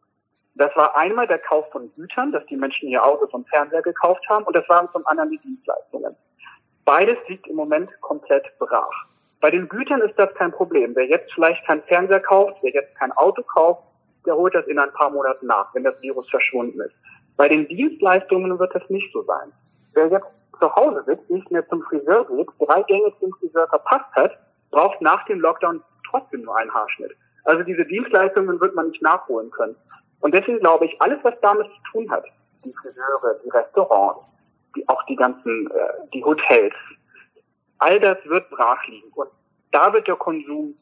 [0.57, 4.27] Das war einmal der Kauf von Gütern, dass die Menschen ihr Autos und Fernseher gekauft
[4.27, 6.15] haben, und das waren zum anderen die Dienstleistungen.
[6.83, 9.05] Beides liegt im Moment komplett brach.
[9.39, 10.95] Bei den Gütern ist das kein Problem.
[10.95, 13.83] Wer jetzt vielleicht kein Fernseher kauft, wer jetzt kein Auto kauft,
[14.25, 16.95] der holt das in ein paar Monaten nach, wenn das Virus verschwunden ist.
[17.35, 19.51] Bei den Dienstleistungen wird das nicht so sein.
[19.93, 20.27] Wer jetzt
[20.59, 24.35] zu Hause sitzt, nicht mehr zum Friseur geht, drei Gänge zum Friseur verpasst hat,
[24.71, 27.11] braucht nach dem Lockdown trotzdem nur einen Haarschnitt.
[27.43, 29.75] Also diese Dienstleistungen wird man nicht nachholen können.
[30.21, 32.25] Und deswegen glaube ich, alles, was damit zu tun hat,
[32.63, 34.21] die Friseure, die Restaurants,
[34.75, 36.73] die, auch die ganzen, äh, die Hotels,
[37.79, 39.09] all das wird brach liegen.
[39.13, 39.29] Und
[39.71, 40.75] da wird der Konsum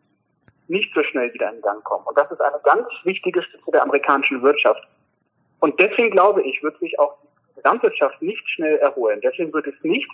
[0.68, 2.06] nicht so schnell wieder in Gang kommen.
[2.06, 4.82] Und das ist eine ganz wichtige Stütze der amerikanischen Wirtschaft.
[5.60, 7.18] Und deswegen glaube ich, wird sich auch
[7.52, 9.20] die Gesamtwirtschaft nicht schnell erholen.
[9.22, 10.10] Deswegen wird es nicht,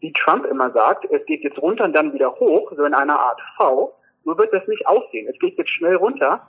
[0.00, 3.18] wie Trump immer sagt, es geht jetzt runter und dann wieder hoch, so in einer
[3.18, 3.94] Art V.
[4.24, 5.28] So wird das nicht aussehen.
[5.28, 6.46] Es geht jetzt schnell runter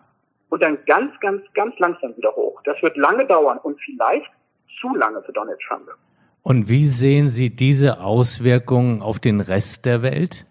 [0.52, 2.62] und dann ganz, ganz, ganz langsam wieder hoch.
[2.66, 4.30] Das wird lange dauern und vielleicht
[4.80, 5.90] zu lange für Donald Trump.
[6.44, 10.46] Und wie sehen Sie diese Auswirkungen auf den Rest der Welt?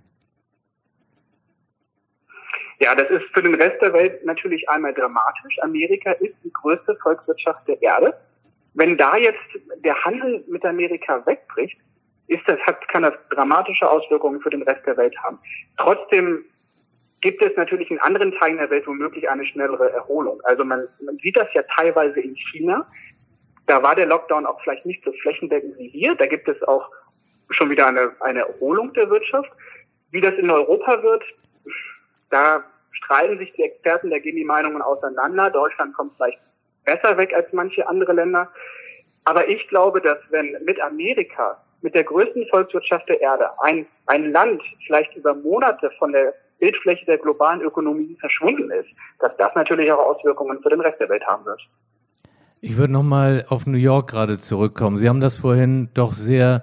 [2.78, 5.58] Ja, das ist für den Rest der Welt natürlich einmal dramatisch.
[5.60, 8.14] Amerika ist die größte Volkswirtschaft der Erde.
[8.72, 9.38] Wenn da jetzt
[9.84, 11.78] der Handel mit Amerika wegbricht,
[12.28, 15.38] ist das, hat, kann das dramatische Auswirkungen für den Rest der Welt haben.
[15.76, 16.44] Trotzdem
[17.20, 20.40] gibt es natürlich in anderen Teilen der Welt womöglich eine schnellere Erholung.
[20.44, 22.86] Also man, man sieht das ja teilweise in China.
[23.66, 26.14] Da war der Lockdown auch vielleicht nicht so flächendeckend wie hier.
[26.14, 26.90] Da gibt es auch
[27.50, 29.50] schon wieder eine, eine Erholung der Wirtschaft.
[30.10, 31.22] Wie das in Europa wird,
[32.30, 35.50] da streiten sich die Experten, da gehen die Meinungen auseinander.
[35.50, 36.40] Deutschland kommt vielleicht
[36.84, 38.50] besser weg als manche andere Länder.
[39.24, 44.32] Aber ich glaube, dass wenn mit Amerika, mit der größten Volkswirtschaft der Erde, ein, ein
[44.32, 49.90] Land vielleicht über Monate von der Bildfläche der globalen Ökonomie verschwunden ist, dass das natürlich
[49.90, 51.60] auch Auswirkungen für den Rest der Welt haben wird.
[52.60, 54.98] Ich würde nochmal auf New York gerade zurückkommen.
[54.98, 56.62] Sie haben das vorhin doch sehr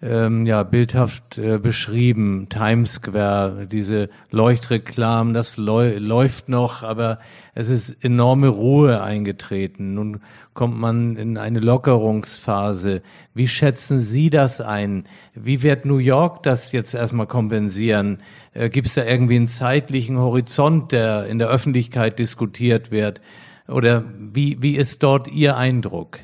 [0.00, 2.46] ähm, ja, bildhaft äh, beschrieben.
[2.48, 7.18] Times Square, diese Leuchtreklamen, das läuft noch, aber
[7.54, 9.94] es ist enorme Ruhe eingetreten.
[9.94, 10.20] Nun
[10.54, 13.02] kommt man in eine Lockerungsphase.
[13.34, 15.04] Wie schätzen Sie das ein?
[15.34, 18.18] Wie wird New York das jetzt erstmal kompensieren?
[18.52, 23.20] Äh, Gibt es da irgendwie einen zeitlichen Horizont, der in der Öffentlichkeit diskutiert wird?
[23.66, 26.20] Oder wie, wie ist dort Ihr Eindruck?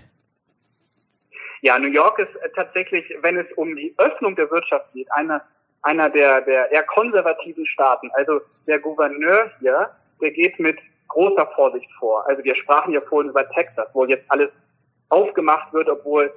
[1.64, 5.42] Ja, New York ist äh, tatsächlich, wenn es um die Öffnung der Wirtschaft geht, einer,
[5.80, 8.10] einer der, der eher konservativen Staaten.
[8.12, 9.88] Also der Gouverneur hier,
[10.20, 12.28] der geht mit großer Vorsicht vor.
[12.28, 14.50] Also wir sprachen ja vorhin über Texas, wo jetzt alles
[15.08, 16.30] aufgemacht wird, obwohl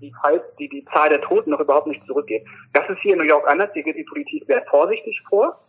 [0.00, 0.12] die,
[0.58, 2.44] die, die Zahl der Toten noch überhaupt nicht zurückgeht.
[2.72, 3.70] Das ist hier in New York anders.
[3.72, 5.60] Hier geht die Politik sehr vorsichtig vor.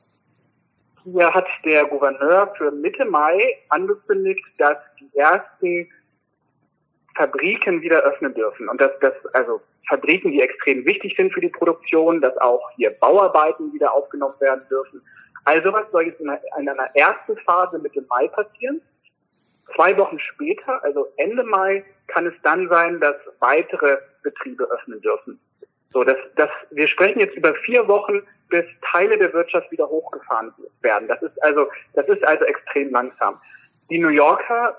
[1.04, 5.88] Hier hat der Gouverneur für Mitte Mai angekündigt, dass die ersten
[7.18, 8.70] Fabriken wieder öffnen dürfen.
[8.70, 12.92] Und dass das, also Fabriken, die extrem wichtig sind für die Produktion, dass auch hier
[12.92, 15.02] Bauarbeiten wieder aufgenommen werden dürfen.
[15.46, 18.82] Also was soll jetzt in einer, in einer ersten Phase Mitte Mai passieren?
[19.76, 25.40] Zwei Wochen später, also Ende Mai, kann es dann sein, dass weitere Betriebe öffnen dürfen.
[25.92, 30.54] So, das, das, wir sprechen jetzt über vier Wochen, bis Teile der Wirtschaft wieder hochgefahren
[30.82, 31.08] werden.
[31.08, 33.40] Das ist also, das ist also extrem langsam.
[33.90, 34.78] Die New Yorker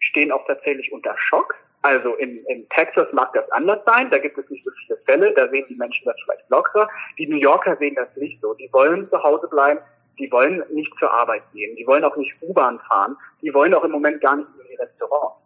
[0.00, 1.54] stehen auch tatsächlich unter Schock.
[1.86, 5.32] Also in, in Texas mag das anders sein, da gibt es nicht so viele Fälle,
[5.34, 6.88] da sehen die Menschen das vielleicht lockerer.
[7.16, 8.54] Die New Yorker sehen das nicht so.
[8.54, 9.78] Die wollen zu Hause bleiben,
[10.18, 13.84] die wollen nicht zur Arbeit gehen, die wollen auch nicht U-Bahn fahren, die wollen auch
[13.84, 15.36] im Moment gar nicht in die Restaurants.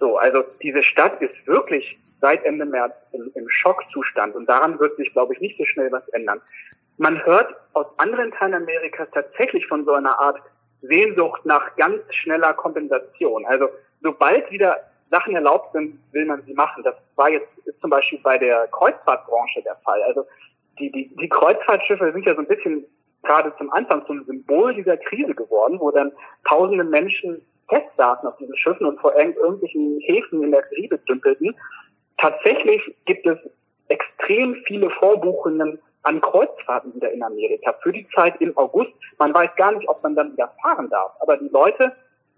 [0.00, 4.96] So, also diese Stadt ist wirklich seit Ende März im, im Schockzustand und daran wird
[4.96, 6.40] sich, glaube ich, nicht so schnell was ändern.
[6.98, 10.40] Man hört aus anderen Teilen Amerikas tatsächlich von so einer Art
[10.82, 13.46] Sehnsucht nach ganz schneller Kompensation.
[13.46, 13.68] Also
[14.02, 14.80] sobald wieder
[15.16, 16.82] Sachen erlaubt sind, will man sie machen.
[16.82, 20.02] Das war jetzt ist zum Beispiel bei der Kreuzfahrtbranche der Fall.
[20.02, 20.26] Also
[20.78, 22.84] die, die, die Kreuzfahrtschiffe sind ja so ein bisschen
[23.22, 26.12] gerade zum Anfang zum Symbol dieser Krise geworden, wo dann
[26.48, 31.56] tausende Menschen festsaßen auf diesen Schiffen und vor irgendwelchen Häfen in der Karibik dümpelten.
[32.18, 33.38] Tatsächlich gibt es
[33.88, 38.92] extrem viele Vorbuchungen an Kreuzfahrten wieder in Amerika für die Zeit im August.
[39.18, 41.12] Man weiß gar nicht, ob man dann wieder fahren darf.
[41.20, 41.92] Aber die Leute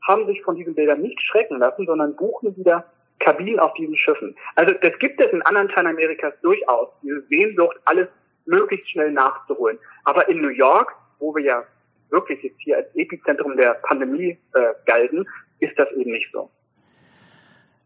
[0.07, 2.85] haben sich von diesen Bildern nicht schrecken lassen, sondern buchen wieder
[3.21, 4.37] Kabinen auf diesen Schiffen.
[4.55, 8.09] Also das gibt es in anderen Teilen Amerikas durchaus, diese Sehnsucht, alles
[8.47, 9.79] möglichst schnell nachzuholen.
[10.05, 11.65] Aber in New York, wo wir ja
[12.11, 15.27] wirklich jetzt hier als Epizentrum der Pandemie äh, galten,
[15.61, 16.51] ist das eben nicht so.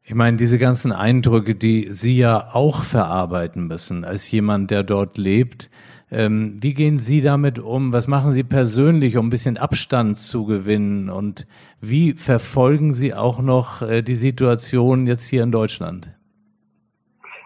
[0.05, 5.17] Ich meine, diese ganzen Eindrücke, die Sie ja auch verarbeiten müssen, als jemand, der dort
[5.17, 5.71] lebt,
[6.13, 7.95] ähm, wie gehen Sie damit um?
[7.95, 11.09] Was machen Sie persönlich, um ein bisschen Abstand zu gewinnen?
[11.09, 11.47] Und
[11.81, 16.11] wie verfolgen Sie auch noch äh, die Situation jetzt hier in Deutschland?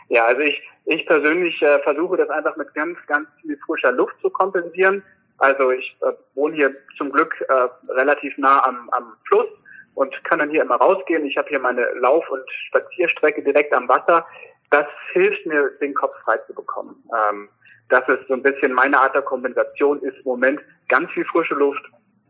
[0.09, 4.17] Ja, also ich, ich persönlich äh, versuche das einfach mit ganz, ganz viel frischer Luft
[4.21, 5.01] zu kompensieren.
[5.39, 9.47] Also ich äh, wohne hier zum Glück äh, relativ nah am, am Fluss
[9.95, 11.25] und kann dann hier immer rausgehen.
[11.25, 14.27] Ich habe hier meine Lauf- und Spazierstrecke direkt am Wasser.
[14.71, 17.03] Das hilft mir, den Kopf frei zu bekommen.
[17.17, 17.49] Ähm,
[17.89, 21.55] das ist so ein bisschen meine Art der Kompensation, ist im Moment ganz viel frische
[21.55, 21.83] Luft,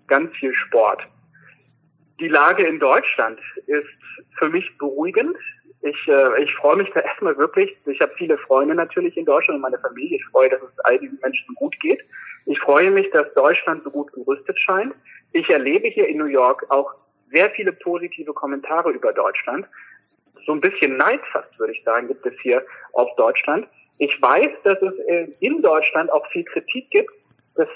[0.06, 1.06] ganz viel Sport.
[2.20, 3.86] Die Lage in Deutschland ist
[4.38, 5.36] für mich beruhigend.
[5.82, 7.76] Ich, äh, ich freue mich da erstmal wirklich.
[7.86, 10.16] Ich habe viele Freunde natürlich in Deutschland und meine Familie.
[10.16, 12.00] Ich freue, dass es all diesen Menschen gut geht.
[12.46, 14.94] Ich freue mich, dass Deutschland so gut gerüstet scheint.
[15.32, 16.94] Ich erlebe hier in New York auch
[17.32, 19.66] sehr viele positive Kommentare über Deutschland.
[20.46, 23.66] So ein bisschen Neid fast, würde ich sagen, gibt es hier auf Deutschland.
[23.98, 27.10] Ich weiß, dass es äh, in Deutschland auch viel Kritik gibt.
[27.56, 27.68] Das,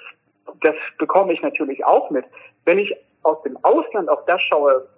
[0.62, 2.24] das bekomme ich natürlich auch mit.
[2.64, 4.88] Wenn ich aus dem Ausland auf das schaue,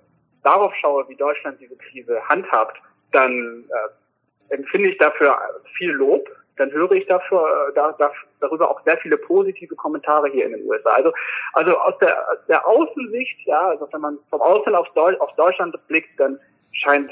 [0.42, 2.76] darauf schaue, wie Deutschland diese Krise handhabt,
[3.12, 5.38] dann äh, empfinde ich dafür
[5.76, 6.28] viel Lob.
[6.56, 10.52] Dann höre ich dafür, äh, da, da, darüber auch sehr viele positive Kommentare hier in
[10.52, 10.90] den USA.
[10.90, 11.12] Also,
[11.54, 15.34] also aus der, aus der Außensicht, ja, also wenn man vom Ausland auf, Deu auf
[15.36, 16.38] Deutschland blickt, dann
[16.72, 17.10] scheint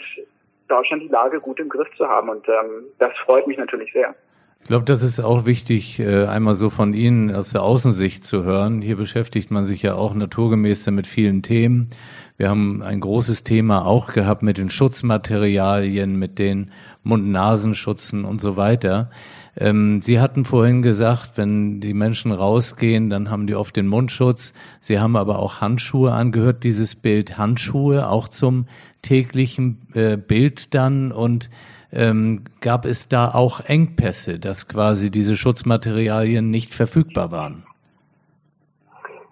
[0.71, 2.29] Deutschland die Lage gut im Griff zu haben.
[2.29, 4.15] Und ähm, das freut mich natürlich sehr.
[4.63, 8.45] Ich glaube, das ist auch wichtig, äh, einmal so von Ihnen aus der Außensicht zu
[8.45, 8.83] hören.
[8.83, 11.89] Hier beschäftigt man sich ja auch naturgemäß mit vielen Themen.
[12.37, 16.71] Wir haben ein großes Thema auch gehabt mit den Schutzmaterialien, mit den
[17.03, 19.11] Mund-Nasenschutzen und so weiter.
[19.57, 24.55] Ähm, Sie hatten vorhin gesagt, wenn die Menschen rausgehen, dann haben die oft den Mundschutz.
[24.81, 28.67] Sie haben aber auch Handschuhe angehört, dieses Bild Handschuhe auch zum
[29.03, 31.51] täglichen äh, Bild dann und
[31.93, 37.65] ähm, gab es da auch Engpässe, dass quasi diese Schutzmaterialien nicht verfügbar waren?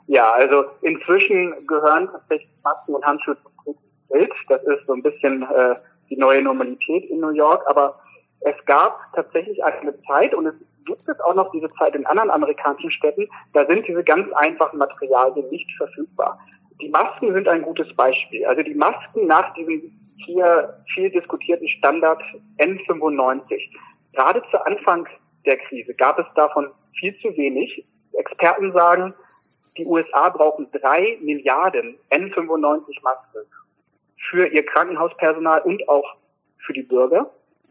[0.06, 3.74] Ja, also inzwischen gehören tatsächlich Masken und Handschuhe zum
[4.10, 4.32] Bild.
[4.48, 5.74] Das ist so ein bisschen äh,
[6.08, 7.62] die neue Normalität in New York.
[7.66, 8.00] Aber
[8.40, 10.54] es gab tatsächlich eine Zeit und es
[10.86, 14.78] gibt es auch noch diese Zeit in anderen amerikanischen Städten, da sind diese ganz einfachen
[14.78, 16.38] Materialien nicht verfügbar.
[16.80, 18.46] Die Masken sind ein gutes Beispiel.
[18.46, 19.92] Also die Masken nach diesem
[20.24, 22.22] hier viel diskutierten Standard
[22.58, 23.60] N95.
[24.12, 25.06] Gerade zu Anfang
[25.46, 27.86] der Krise gab es davon viel zu wenig.
[28.12, 29.14] Experten sagen,
[29.76, 33.46] die USA brauchen drei Milliarden N95 Masken
[34.30, 36.16] für ihr Krankenhauspersonal und auch
[36.66, 37.30] für die Bürger.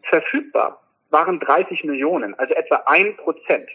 [0.09, 3.69] Verfügbar waren 30 Millionen, also etwa ein Prozent.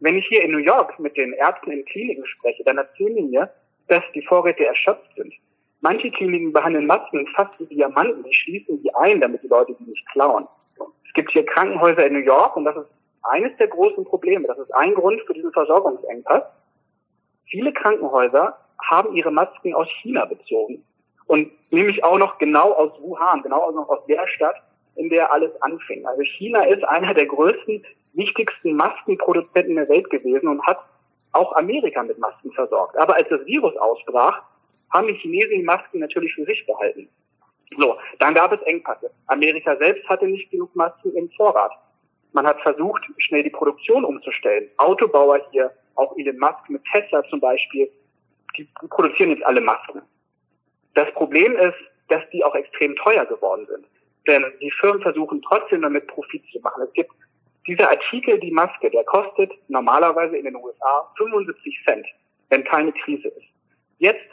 [0.00, 3.22] Wenn ich hier in New York mit den Ärzten in Kliniken spreche, dann erzählen die
[3.22, 3.52] mir,
[3.88, 5.34] dass die Vorräte erschöpft sind.
[5.80, 9.84] Manche Kliniken behandeln Masken fast wie Diamanten, die schließen die ein, damit die Leute die
[9.84, 10.48] nicht klauen.
[11.06, 12.88] Es gibt hier Krankenhäuser in New York und das ist
[13.22, 14.46] eines der großen Probleme.
[14.48, 16.42] Das ist ein Grund für diesen Versorgungsengpass.
[17.46, 18.58] Viele Krankenhäuser
[18.90, 20.84] haben ihre Masken aus China bezogen.
[21.26, 24.56] Und nämlich auch noch genau aus Wuhan, genau auch noch aus der Stadt,
[24.96, 26.06] in der alles anfing.
[26.06, 30.80] Also China ist einer der größten, wichtigsten Maskenproduzenten der Welt gewesen und hat
[31.32, 32.96] auch Amerika mit Masken versorgt.
[32.96, 34.42] Aber als das Virus ausbrach,
[34.92, 37.08] haben die Chinesen die Masken natürlich für sich behalten.
[37.76, 39.10] So, dann gab es Engpässe.
[39.26, 41.72] Amerika selbst hatte nicht genug Masken im Vorrat.
[42.32, 44.68] Man hat versucht, schnell die Produktion umzustellen.
[44.78, 47.90] Autobauer hier auch Elon Musk mit Tesla zum Beispiel,
[48.56, 50.02] die produzieren jetzt alle Masken.
[50.94, 51.76] Das Problem ist,
[52.08, 53.86] dass die auch extrem teuer geworden sind.
[54.26, 56.82] Denn die Firmen versuchen trotzdem damit Profit zu machen.
[56.82, 57.10] Es gibt
[57.66, 62.06] dieser Artikel, die Maske, der kostet normalerweise in den USA 75 Cent,
[62.48, 63.46] wenn keine Krise ist.
[63.98, 64.28] Jetzt,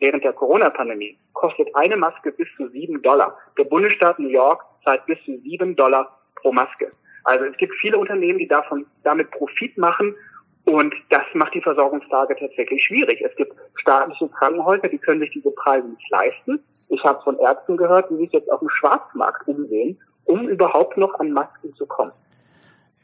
[0.00, 3.36] während der Corona-Pandemie, kostet eine Maske bis zu sieben Dollar.
[3.58, 6.92] Der Bundesstaat New York zahlt bis zu sieben Dollar pro Maske.
[7.24, 10.14] Also es gibt viele Unternehmen, die davon damit Profit machen
[10.64, 13.22] und das macht die Versorgungslage tatsächlich schwierig.
[13.22, 16.60] Es gibt staatliche Krankenhäuser, die können sich diese Preise nicht leisten.
[16.88, 21.18] Ich habe von Ärzten gehört, die sich jetzt auf dem Schwarzmarkt umsehen, um überhaupt noch
[21.20, 22.12] an Masken zu kommen.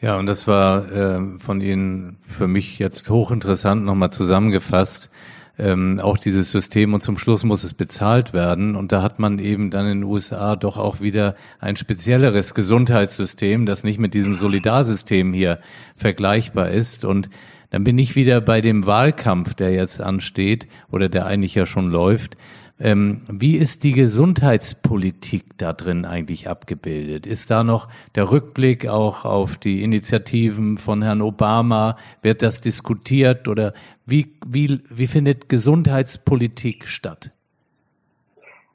[0.00, 5.10] Ja, und das war äh, von Ihnen für mich jetzt hochinteressant nochmal zusammengefasst.
[5.56, 8.74] Ähm, auch dieses System und zum Schluss muss es bezahlt werden.
[8.74, 13.64] Und da hat man eben dann in den USA doch auch wieder ein spezielleres Gesundheitssystem,
[13.64, 15.60] das nicht mit diesem Solidarsystem hier
[15.94, 17.04] vergleichbar ist.
[17.04, 17.30] Und
[17.70, 21.88] dann bin ich wieder bei dem Wahlkampf, der jetzt ansteht oder der eigentlich ja schon
[21.88, 22.36] läuft.
[22.80, 27.24] Ähm, wie ist die Gesundheitspolitik da drin eigentlich abgebildet?
[27.24, 31.96] Ist da noch der Rückblick auch auf die Initiativen von Herrn Obama?
[32.20, 33.74] Wird das diskutiert oder
[34.06, 37.30] wie, wie, wie findet Gesundheitspolitik statt?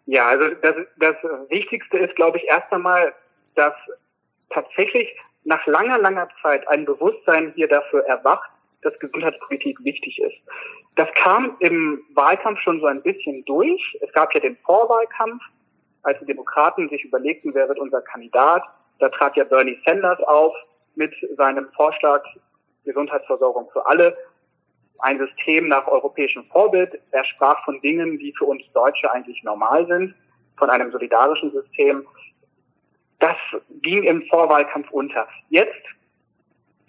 [0.05, 1.15] Ja, also das, das
[1.49, 3.13] Wichtigste ist, glaube ich, erst einmal,
[3.55, 3.73] dass
[4.49, 5.07] tatsächlich
[5.43, 8.49] nach langer, langer Zeit ein Bewusstsein hier dafür erwacht,
[8.81, 10.37] dass Gesundheitspolitik wichtig ist.
[10.95, 13.97] Das kam im Wahlkampf schon so ein bisschen durch.
[14.01, 15.43] Es gab ja den Vorwahlkampf,
[16.03, 18.63] als die Demokraten sich überlegten, wer wird unser Kandidat.
[18.99, 20.55] Da trat ja Bernie Sanders auf
[20.95, 22.23] mit seinem Vorschlag
[22.85, 24.17] Gesundheitsversorgung für alle.
[24.99, 26.99] Ein System nach europäischem Vorbild.
[27.11, 30.13] Er sprach von Dingen, die für uns Deutsche eigentlich normal sind,
[30.57, 32.05] von einem solidarischen System.
[33.19, 33.37] Das
[33.81, 35.27] ging im Vorwahlkampf unter.
[35.49, 35.85] Jetzt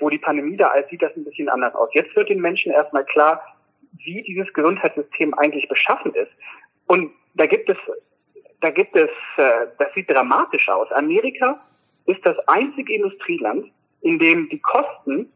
[0.00, 1.90] wo die Pandemie da ist, sieht das ein bisschen anders aus.
[1.92, 3.42] Jetzt wird den Menschen erstmal klar,
[3.98, 6.32] wie dieses Gesundheitssystem eigentlich beschaffen ist.
[6.86, 7.76] Und da gibt es,
[8.60, 10.90] da gibt es, äh, das sieht dramatisch aus.
[10.92, 11.60] Amerika
[12.06, 13.70] ist das einzige Industrieland,
[14.00, 15.30] in dem die Kosten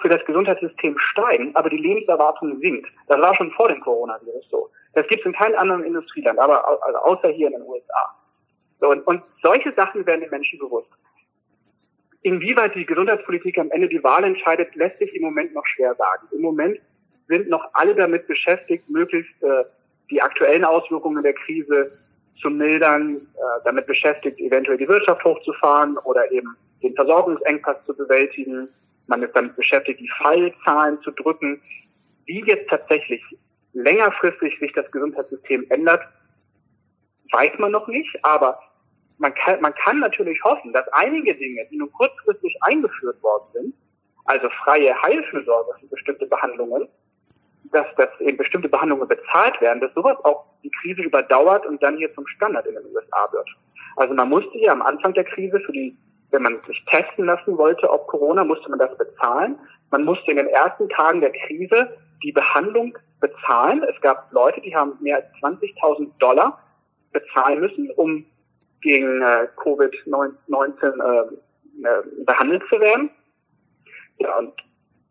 [0.00, 2.88] für das Gesundheitssystem steigen, aber die Lebenserwartung sinkt.
[3.08, 4.70] Das war schon vor dem Coronavirus so.
[4.94, 8.16] Das gibt es in keinem anderen Industrieland, aber also außer hier in den USA.
[8.80, 10.88] So, und, und solche Sachen werden den Menschen bewusst.
[12.22, 16.28] Inwieweit die Gesundheitspolitik am Ende die Wahl entscheidet, lässt sich im Moment noch schwer sagen.
[16.32, 16.78] Im Moment
[17.28, 19.64] sind noch alle damit beschäftigt, möglichst äh,
[20.10, 21.92] die aktuellen Auswirkungen der Krise
[22.40, 28.68] zu mildern, äh, damit beschäftigt, eventuell die Wirtschaft hochzufahren oder eben den Versorgungsengpass zu bewältigen.
[29.10, 31.60] Man ist damit beschäftigt, die Fallzahlen zu drücken.
[32.26, 33.20] Wie jetzt tatsächlich
[33.72, 36.00] längerfristig sich das Gesundheitssystem ändert,
[37.32, 38.60] weiß man noch nicht, aber
[39.18, 43.74] man kann, man kann natürlich hoffen, dass einige Dinge, die nun kurzfristig eingeführt worden sind,
[44.26, 46.86] also freie Heilfürsorge für bestimmte Behandlungen,
[47.72, 51.96] dass, dass eben bestimmte Behandlungen bezahlt werden, dass sowas auch die Krise überdauert und dann
[51.96, 53.48] hier zum Standard in den USA wird.
[53.96, 55.96] Also man musste ja am Anfang der Krise für die,
[56.30, 59.58] wenn man sich testen lassen wollte auf Corona, musste man das bezahlen.
[59.90, 63.82] Man musste in den ersten Tagen der Krise die Behandlung bezahlen.
[63.82, 66.58] Es gab Leute, die haben mehr als 20.000 Dollar
[67.12, 68.24] bezahlen müssen, um
[68.80, 70.22] gegen äh, Covid-19
[70.82, 73.10] äh, äh, behandelt zu werden.
[74.18, 74.52] Ja, und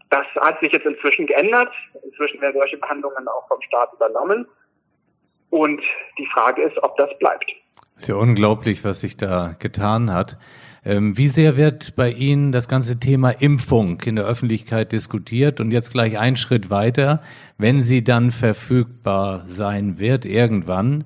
[0.10, 1.72] das hat sich jetzt inzwischen geändert.
[2.04, 4.48] Inzwischen werden solche Behandlungen auch vom Staat übernommen.
[5.50, 5.82] Und
[6.18, 7.46] die Frage ist, ob das bleibt.
[7.96, 10.38] Ist ja unglaublich, was sich da getan hat.
[10.86, 15.60] Ähm, wie sehr wird bei Ihnen das ganze Thema Impfung in der Öffentlichkeit diskutiert?
[15.60, 17.22] Und jetzt gleich einen Schritt weiter,
[17.58, 21.04] wenn sie dann verfügbar sein wird irgendwann,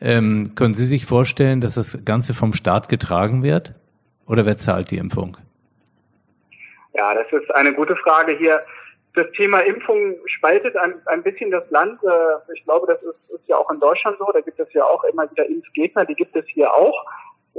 [0.00, 3.72] ähm, können Sie sich vorstellen, dass das Ganze vom Staat getragen wird?
[4.26, 5.38] Oder wer zahlt die Impfung?
[6.94, 8.62] Ja, das ist eine gute Frage hier.
[9.14, 12.02] Das Thema Impfung spaltet ein, ein bisschen das Land.
[12.02, 14.26] Äh, ich glaube, das ist, ist ja auch in Deutschland so.
[14.32, 16.04] Da gibt es ja auch immer wieder Impfgegner.
[16.04, 17.06] Die gibt es hier auch.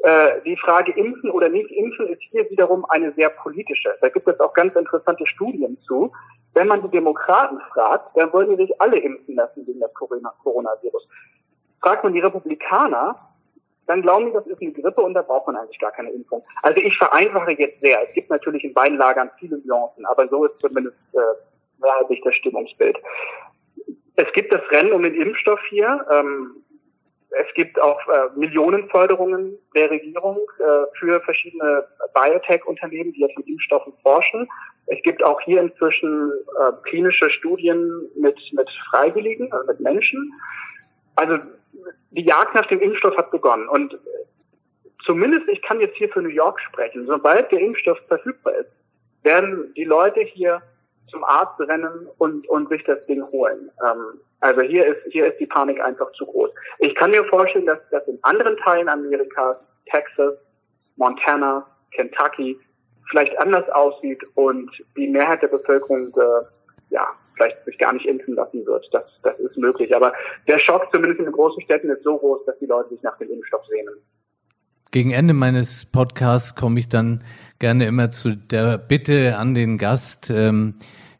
[0.05, 3.89] Äh, die Frage impfen oder nicht impfen ist hier wiederum eine sehr politische.
[4.01, 6.11] Da gibt es auch ganz interessante Studien zu.
[6.53, 11.07] Wenn man die Demokraten fragt, dann wollen die sich alle impfen lassen gegen das Coronavirus.
[11.81, 13.15] Fragt man die Republikaner,
[13.87, 16.43] dann glauben die, das ist eine Grippe und da braucht man eigentlich gar keine Impfung.
[16.61, 18.07] Also ich vereinfache jetzt sehr.
[18.07, 22.35] Es gibt natürlich in beiden Lagern viele Nuancen, aber so ist zumindest äh, mehrheitlich das
[22.35, 22.95] Stimmungsbild.
[24.17, 26.05] Es gibt das Rennen um den Impfstoff hier.
[26.11, 26.57] Ähm,
[27.37, 33.93] es gibt auch äh, Millionenförderungen der Regierung äh, für verschiedene Biotech-Unternehmen, die jetzt mit Impfstoffen
[34.03, 34.47] forschen.
[34.87, 40.31] Es gibt auch hier inzwischen äh, klinische Studien mit, mit Freiwilligen, also mit Menschen.
[41.15, 41.39] Also
[42.11, 43.67] die Jagd nach dem Impfstoff hat begonnen.
[43.67, 43.97] Und
[45.05, 48.71] zumindest, ich kann jetzt hier für New York sprechen, sobald der Impfstoff verfügbar ist,
[49.23, 50.61] werden die Leute hier
[51.09, 53.71] zum Arzt rennen und, und sich das Ding holen.
[53.83, 56.51] Ähm, also hier ist, hier ist die Panik einfach zu groß.
[56.79, 59.57] Ich kann mir vorstellen, dass das in anderen Teilen Amerikas,
[59.91, 60.35] Texas,
[60.97, 62.59] Montana, Kentucky,
[63.09, 66.45] vielleicht anders aussieht und die Mehrheit der Bevölkerung äh,
[66.89, 68.87] ja vielleicht sich gar nicht impfen lassen wird.
[68.91, 69.95] Das, das ist möglich.
[69.95, 70.13] Aber
[70.47, 73.17] der Schock zumindest in den großen Städten ist so groß, dass die Leute sich nach
[73.17, 73.95] dem Impfstoff sehnen.
[74.91, 77.23] Gegen Ende meines Podcasts komme ich dann
[77.59, 80.75] gerne immer zu der Bitte an den Gast, ähm,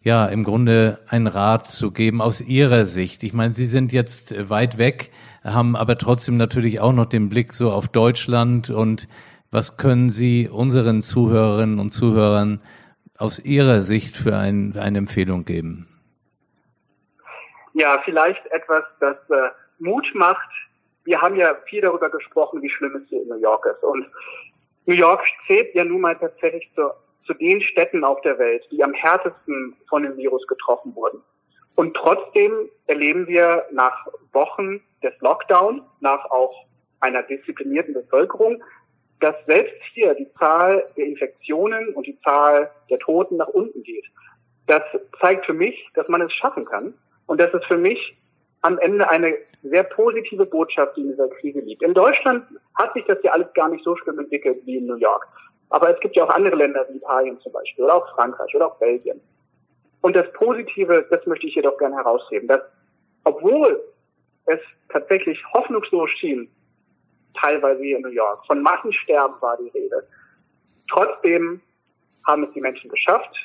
[0.05, 3.23] ja, im Grunde einen Rat zu geben aus Ihrer Sicht.
[3.23, 5.09] Ich meine, Sie sind jetzt weit weg,
[5.43, 9.07] haben aber trotzdem natürlich auch noch den Blick so auf Deutschland und
[9.49, 12.61] was können Sie unseren Zuhörerinnen und Zuhörern
[13.17, 15.87] aus Ihrer Sicht für ein, eine Empfehlung geben?
[17.73, 19.49] Ja, vielleicht etwas, das äh,
[19.79, 20.49] Mut macht.
[21.03, 23.83] Wir haben ja viel darüber gesprochen, wie schlimm es hier in New York ist.
[23.83, 24.05] Und
[24.85, 26.91] New York zählt ja nun mal tatsächlich zu,
[27.25, 31.21] zu den Städten auf der Welt, die am härtesten von dem Virus getroffen wurden.
[31.75, 36.65] Und trotzdem erleben wir nach Wochen des Lockdown, nach auch
[37.01, 38.63] einer disziplinierten Bevölkerung,
[39.19, 44.05] dass selbst hier die Zahl der Infektionen und die Zahl der Toten nach unten geht.
[44.67, 44.83] Das
[45.19, 46.93] zeigt für mich, dass man es schaffen kann
[47.27, 48.15] und das ist für mich
[48.61, 51.83] am Ende eine sehr positive Botschaft, die in dieser Krise liegt.
[51.83, 52.45] In Deutschland
[52.75, 55.27] hat sich das ja alles gar nicht so schlimm entwickelt wie in New York.
[55.69, 58.67] Aber es gibt ja auch andere Länder wie Italien zum Beispiel oder auch Frankreich oder
[58.67, 59.19] auch Belgien.
[60.01, 62.61] Und das Positive, das möchte ich jedoch gerne herausheben, dass
[63.23, 63.83] obwohl
[64.45, 64.59] es
[64.89, 66.47] tatsächlich hoffnungslos schien,
[67.33, 70.07] teilweise wie in New York, von Massensterben war die Rede,
[70.89, 71.59] trotzdem
[72.25, 73.35] haben es die Menschen geschafft,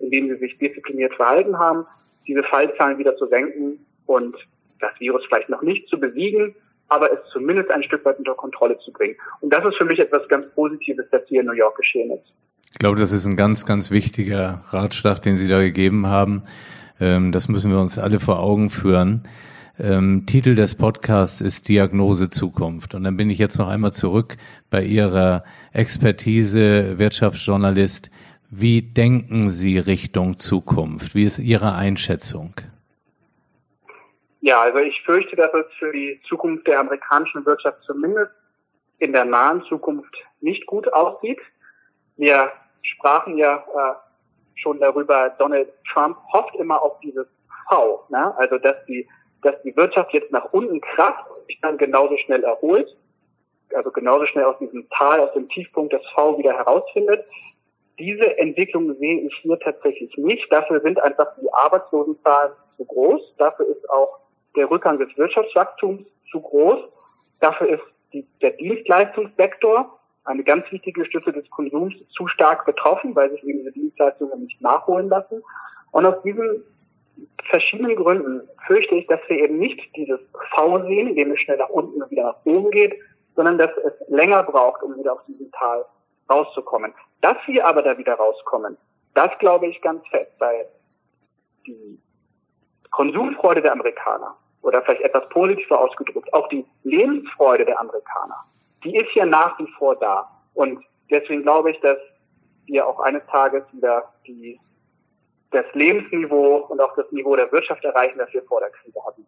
[0.00, 1.86] indem sie sich diszipliniert verhalten haben,
[2.26, 4.36] diese Fallzahlen wieder zu senken und
[4.80, 6.54] das Virus vielleicht noch nicht zu besiegen,
[6.88, 9.16] aber es zumindest ein Stück weit unter Kontrolle zu bringen.
[9.40, 12.32] Und das ist für mich etwas ganz Positives, das hier in New York geschehen ist.
[12.72, 16.42] Ich glaube, das ist ein ganz, ganz wichtiger Ratschlag, den Sie da gegeben haben.
[17.00, 19.28] Ähm, das müssen wir uns alle vor Augen führen.
[19.78, 22.94] Ähm, Titel des Podcasts ist Diagnose Zukunft.
[22.94, 24.36] Und dann bin ich jetzt noch einmal zurück
[24.70, 28.10] bei Ihrer Expertise Wirtschaftsjournalist.
[28.50, 31.14] Wie denken Sie Richtung Zukunft?
[31.14, 32.54] Wie ist Ihre Einschätzung?
[34.44, 38.30] Ja, also ich fürchte, dass es für die Zukunft der amerikanischen Wirtschaft zumindest
[38.98, 41.40] in der nahen Zukunft nicht gut aussieht.
[42.18, 47.26] Wir sprachen ja äh, schon darüber, Donald Trump hofft immer auf dieses
[47.70, 48.36] V, ne?
[48.36, 49.08] also dass die,
[49.40, 52.94] dass die Wirtschaft jetzt nach unten kracht sich dann genauso schnell erholt,
[53.72, 57.24] also genauso schnell aus diesem Tal, aus dem Tiefpunkt das V wieder herausfindet.
[57.98, 60.52] Diese Entwicklung sehe ich hier tatsächlich nicht.
[60.52, 63.36] Dafür sind einfach die Arbeitslosenzahlen zu groß.
[63.38, 64.23] Dafür ist auch
[64.56, 66.78] der Rückgang des Wirtschaftswachstums zu groß.
[67.40, 73.30] Dafür ist die, der Dienstleistungssektor eine ganz wichtige Stütze des Konsums zu stark betroffen, weil
[73.30, 75.42] sich eben diese Dienstleistungen nicht nachholen lassen.
[75.90, 76.64] Und aus diesen
[77.48, 80.20] verschiedenen Gründen fürchte ich, dass wir eben nicht dieses
[80.54, 82.98] V sehen, in dem es schnell nach unten und wieder nach oben geht,
[83.36, 85.84] sondern dass es länger braucht, um wieder aus diesem Tal
[86.30, 86.94] rauszukommen.
[87.20, 88.76] Dass wir aber da wieder rauskommen,
[89.14, 90.66] das glaube ich ganz fest, weil
[91.66, 91.98] die
[92.90, 98.36] Konsumfreude der Amerikaner oder vielleicht etwas positiver ausgedrückt, auch die Lebensfreude der Amerikaner,
[98.82, 100.28] die ist ja nach wie vor da.
[100.54, 101.98] Und deswegen glaube ich, dass
[102.66, 104.58] wir auch eines Tages wieder die,
[105.50, 109.26] das Lebensniveau und auch das Niveau der Wirtschaft erreichen, das wir vor der Krise hatten.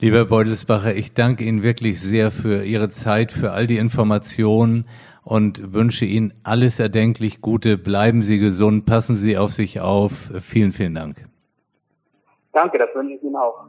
[0.00, 4.88] Lieber Beutelsbacher, ich danke Ihnen wirklich sehr für Ihre Zeit, für all die Informationen
[5.24, 7.78] und wünsche Ihnen alles erdenklich Gute.
[7.78, 10.12] Bleiben Sie gesund, passen Sie auf sich auf.
[10.40, 11.28] Vielen, vielen Dank.
[12.52, 13.66] Danke, das wünsche ich Ihnen auch.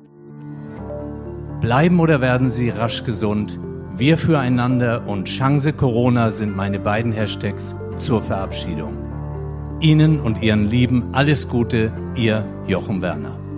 [1.61, 3.59] Bleiben oder werden Sie rasch gesund?
[3.95, 8.97] Wir füreinander und Chance Corona sind meine beiden Hashtags zur Verabschiedung.
[9.82, 13.49] Ihnen und Ihren Lieben alles Gute, Ihr Jochen Werner.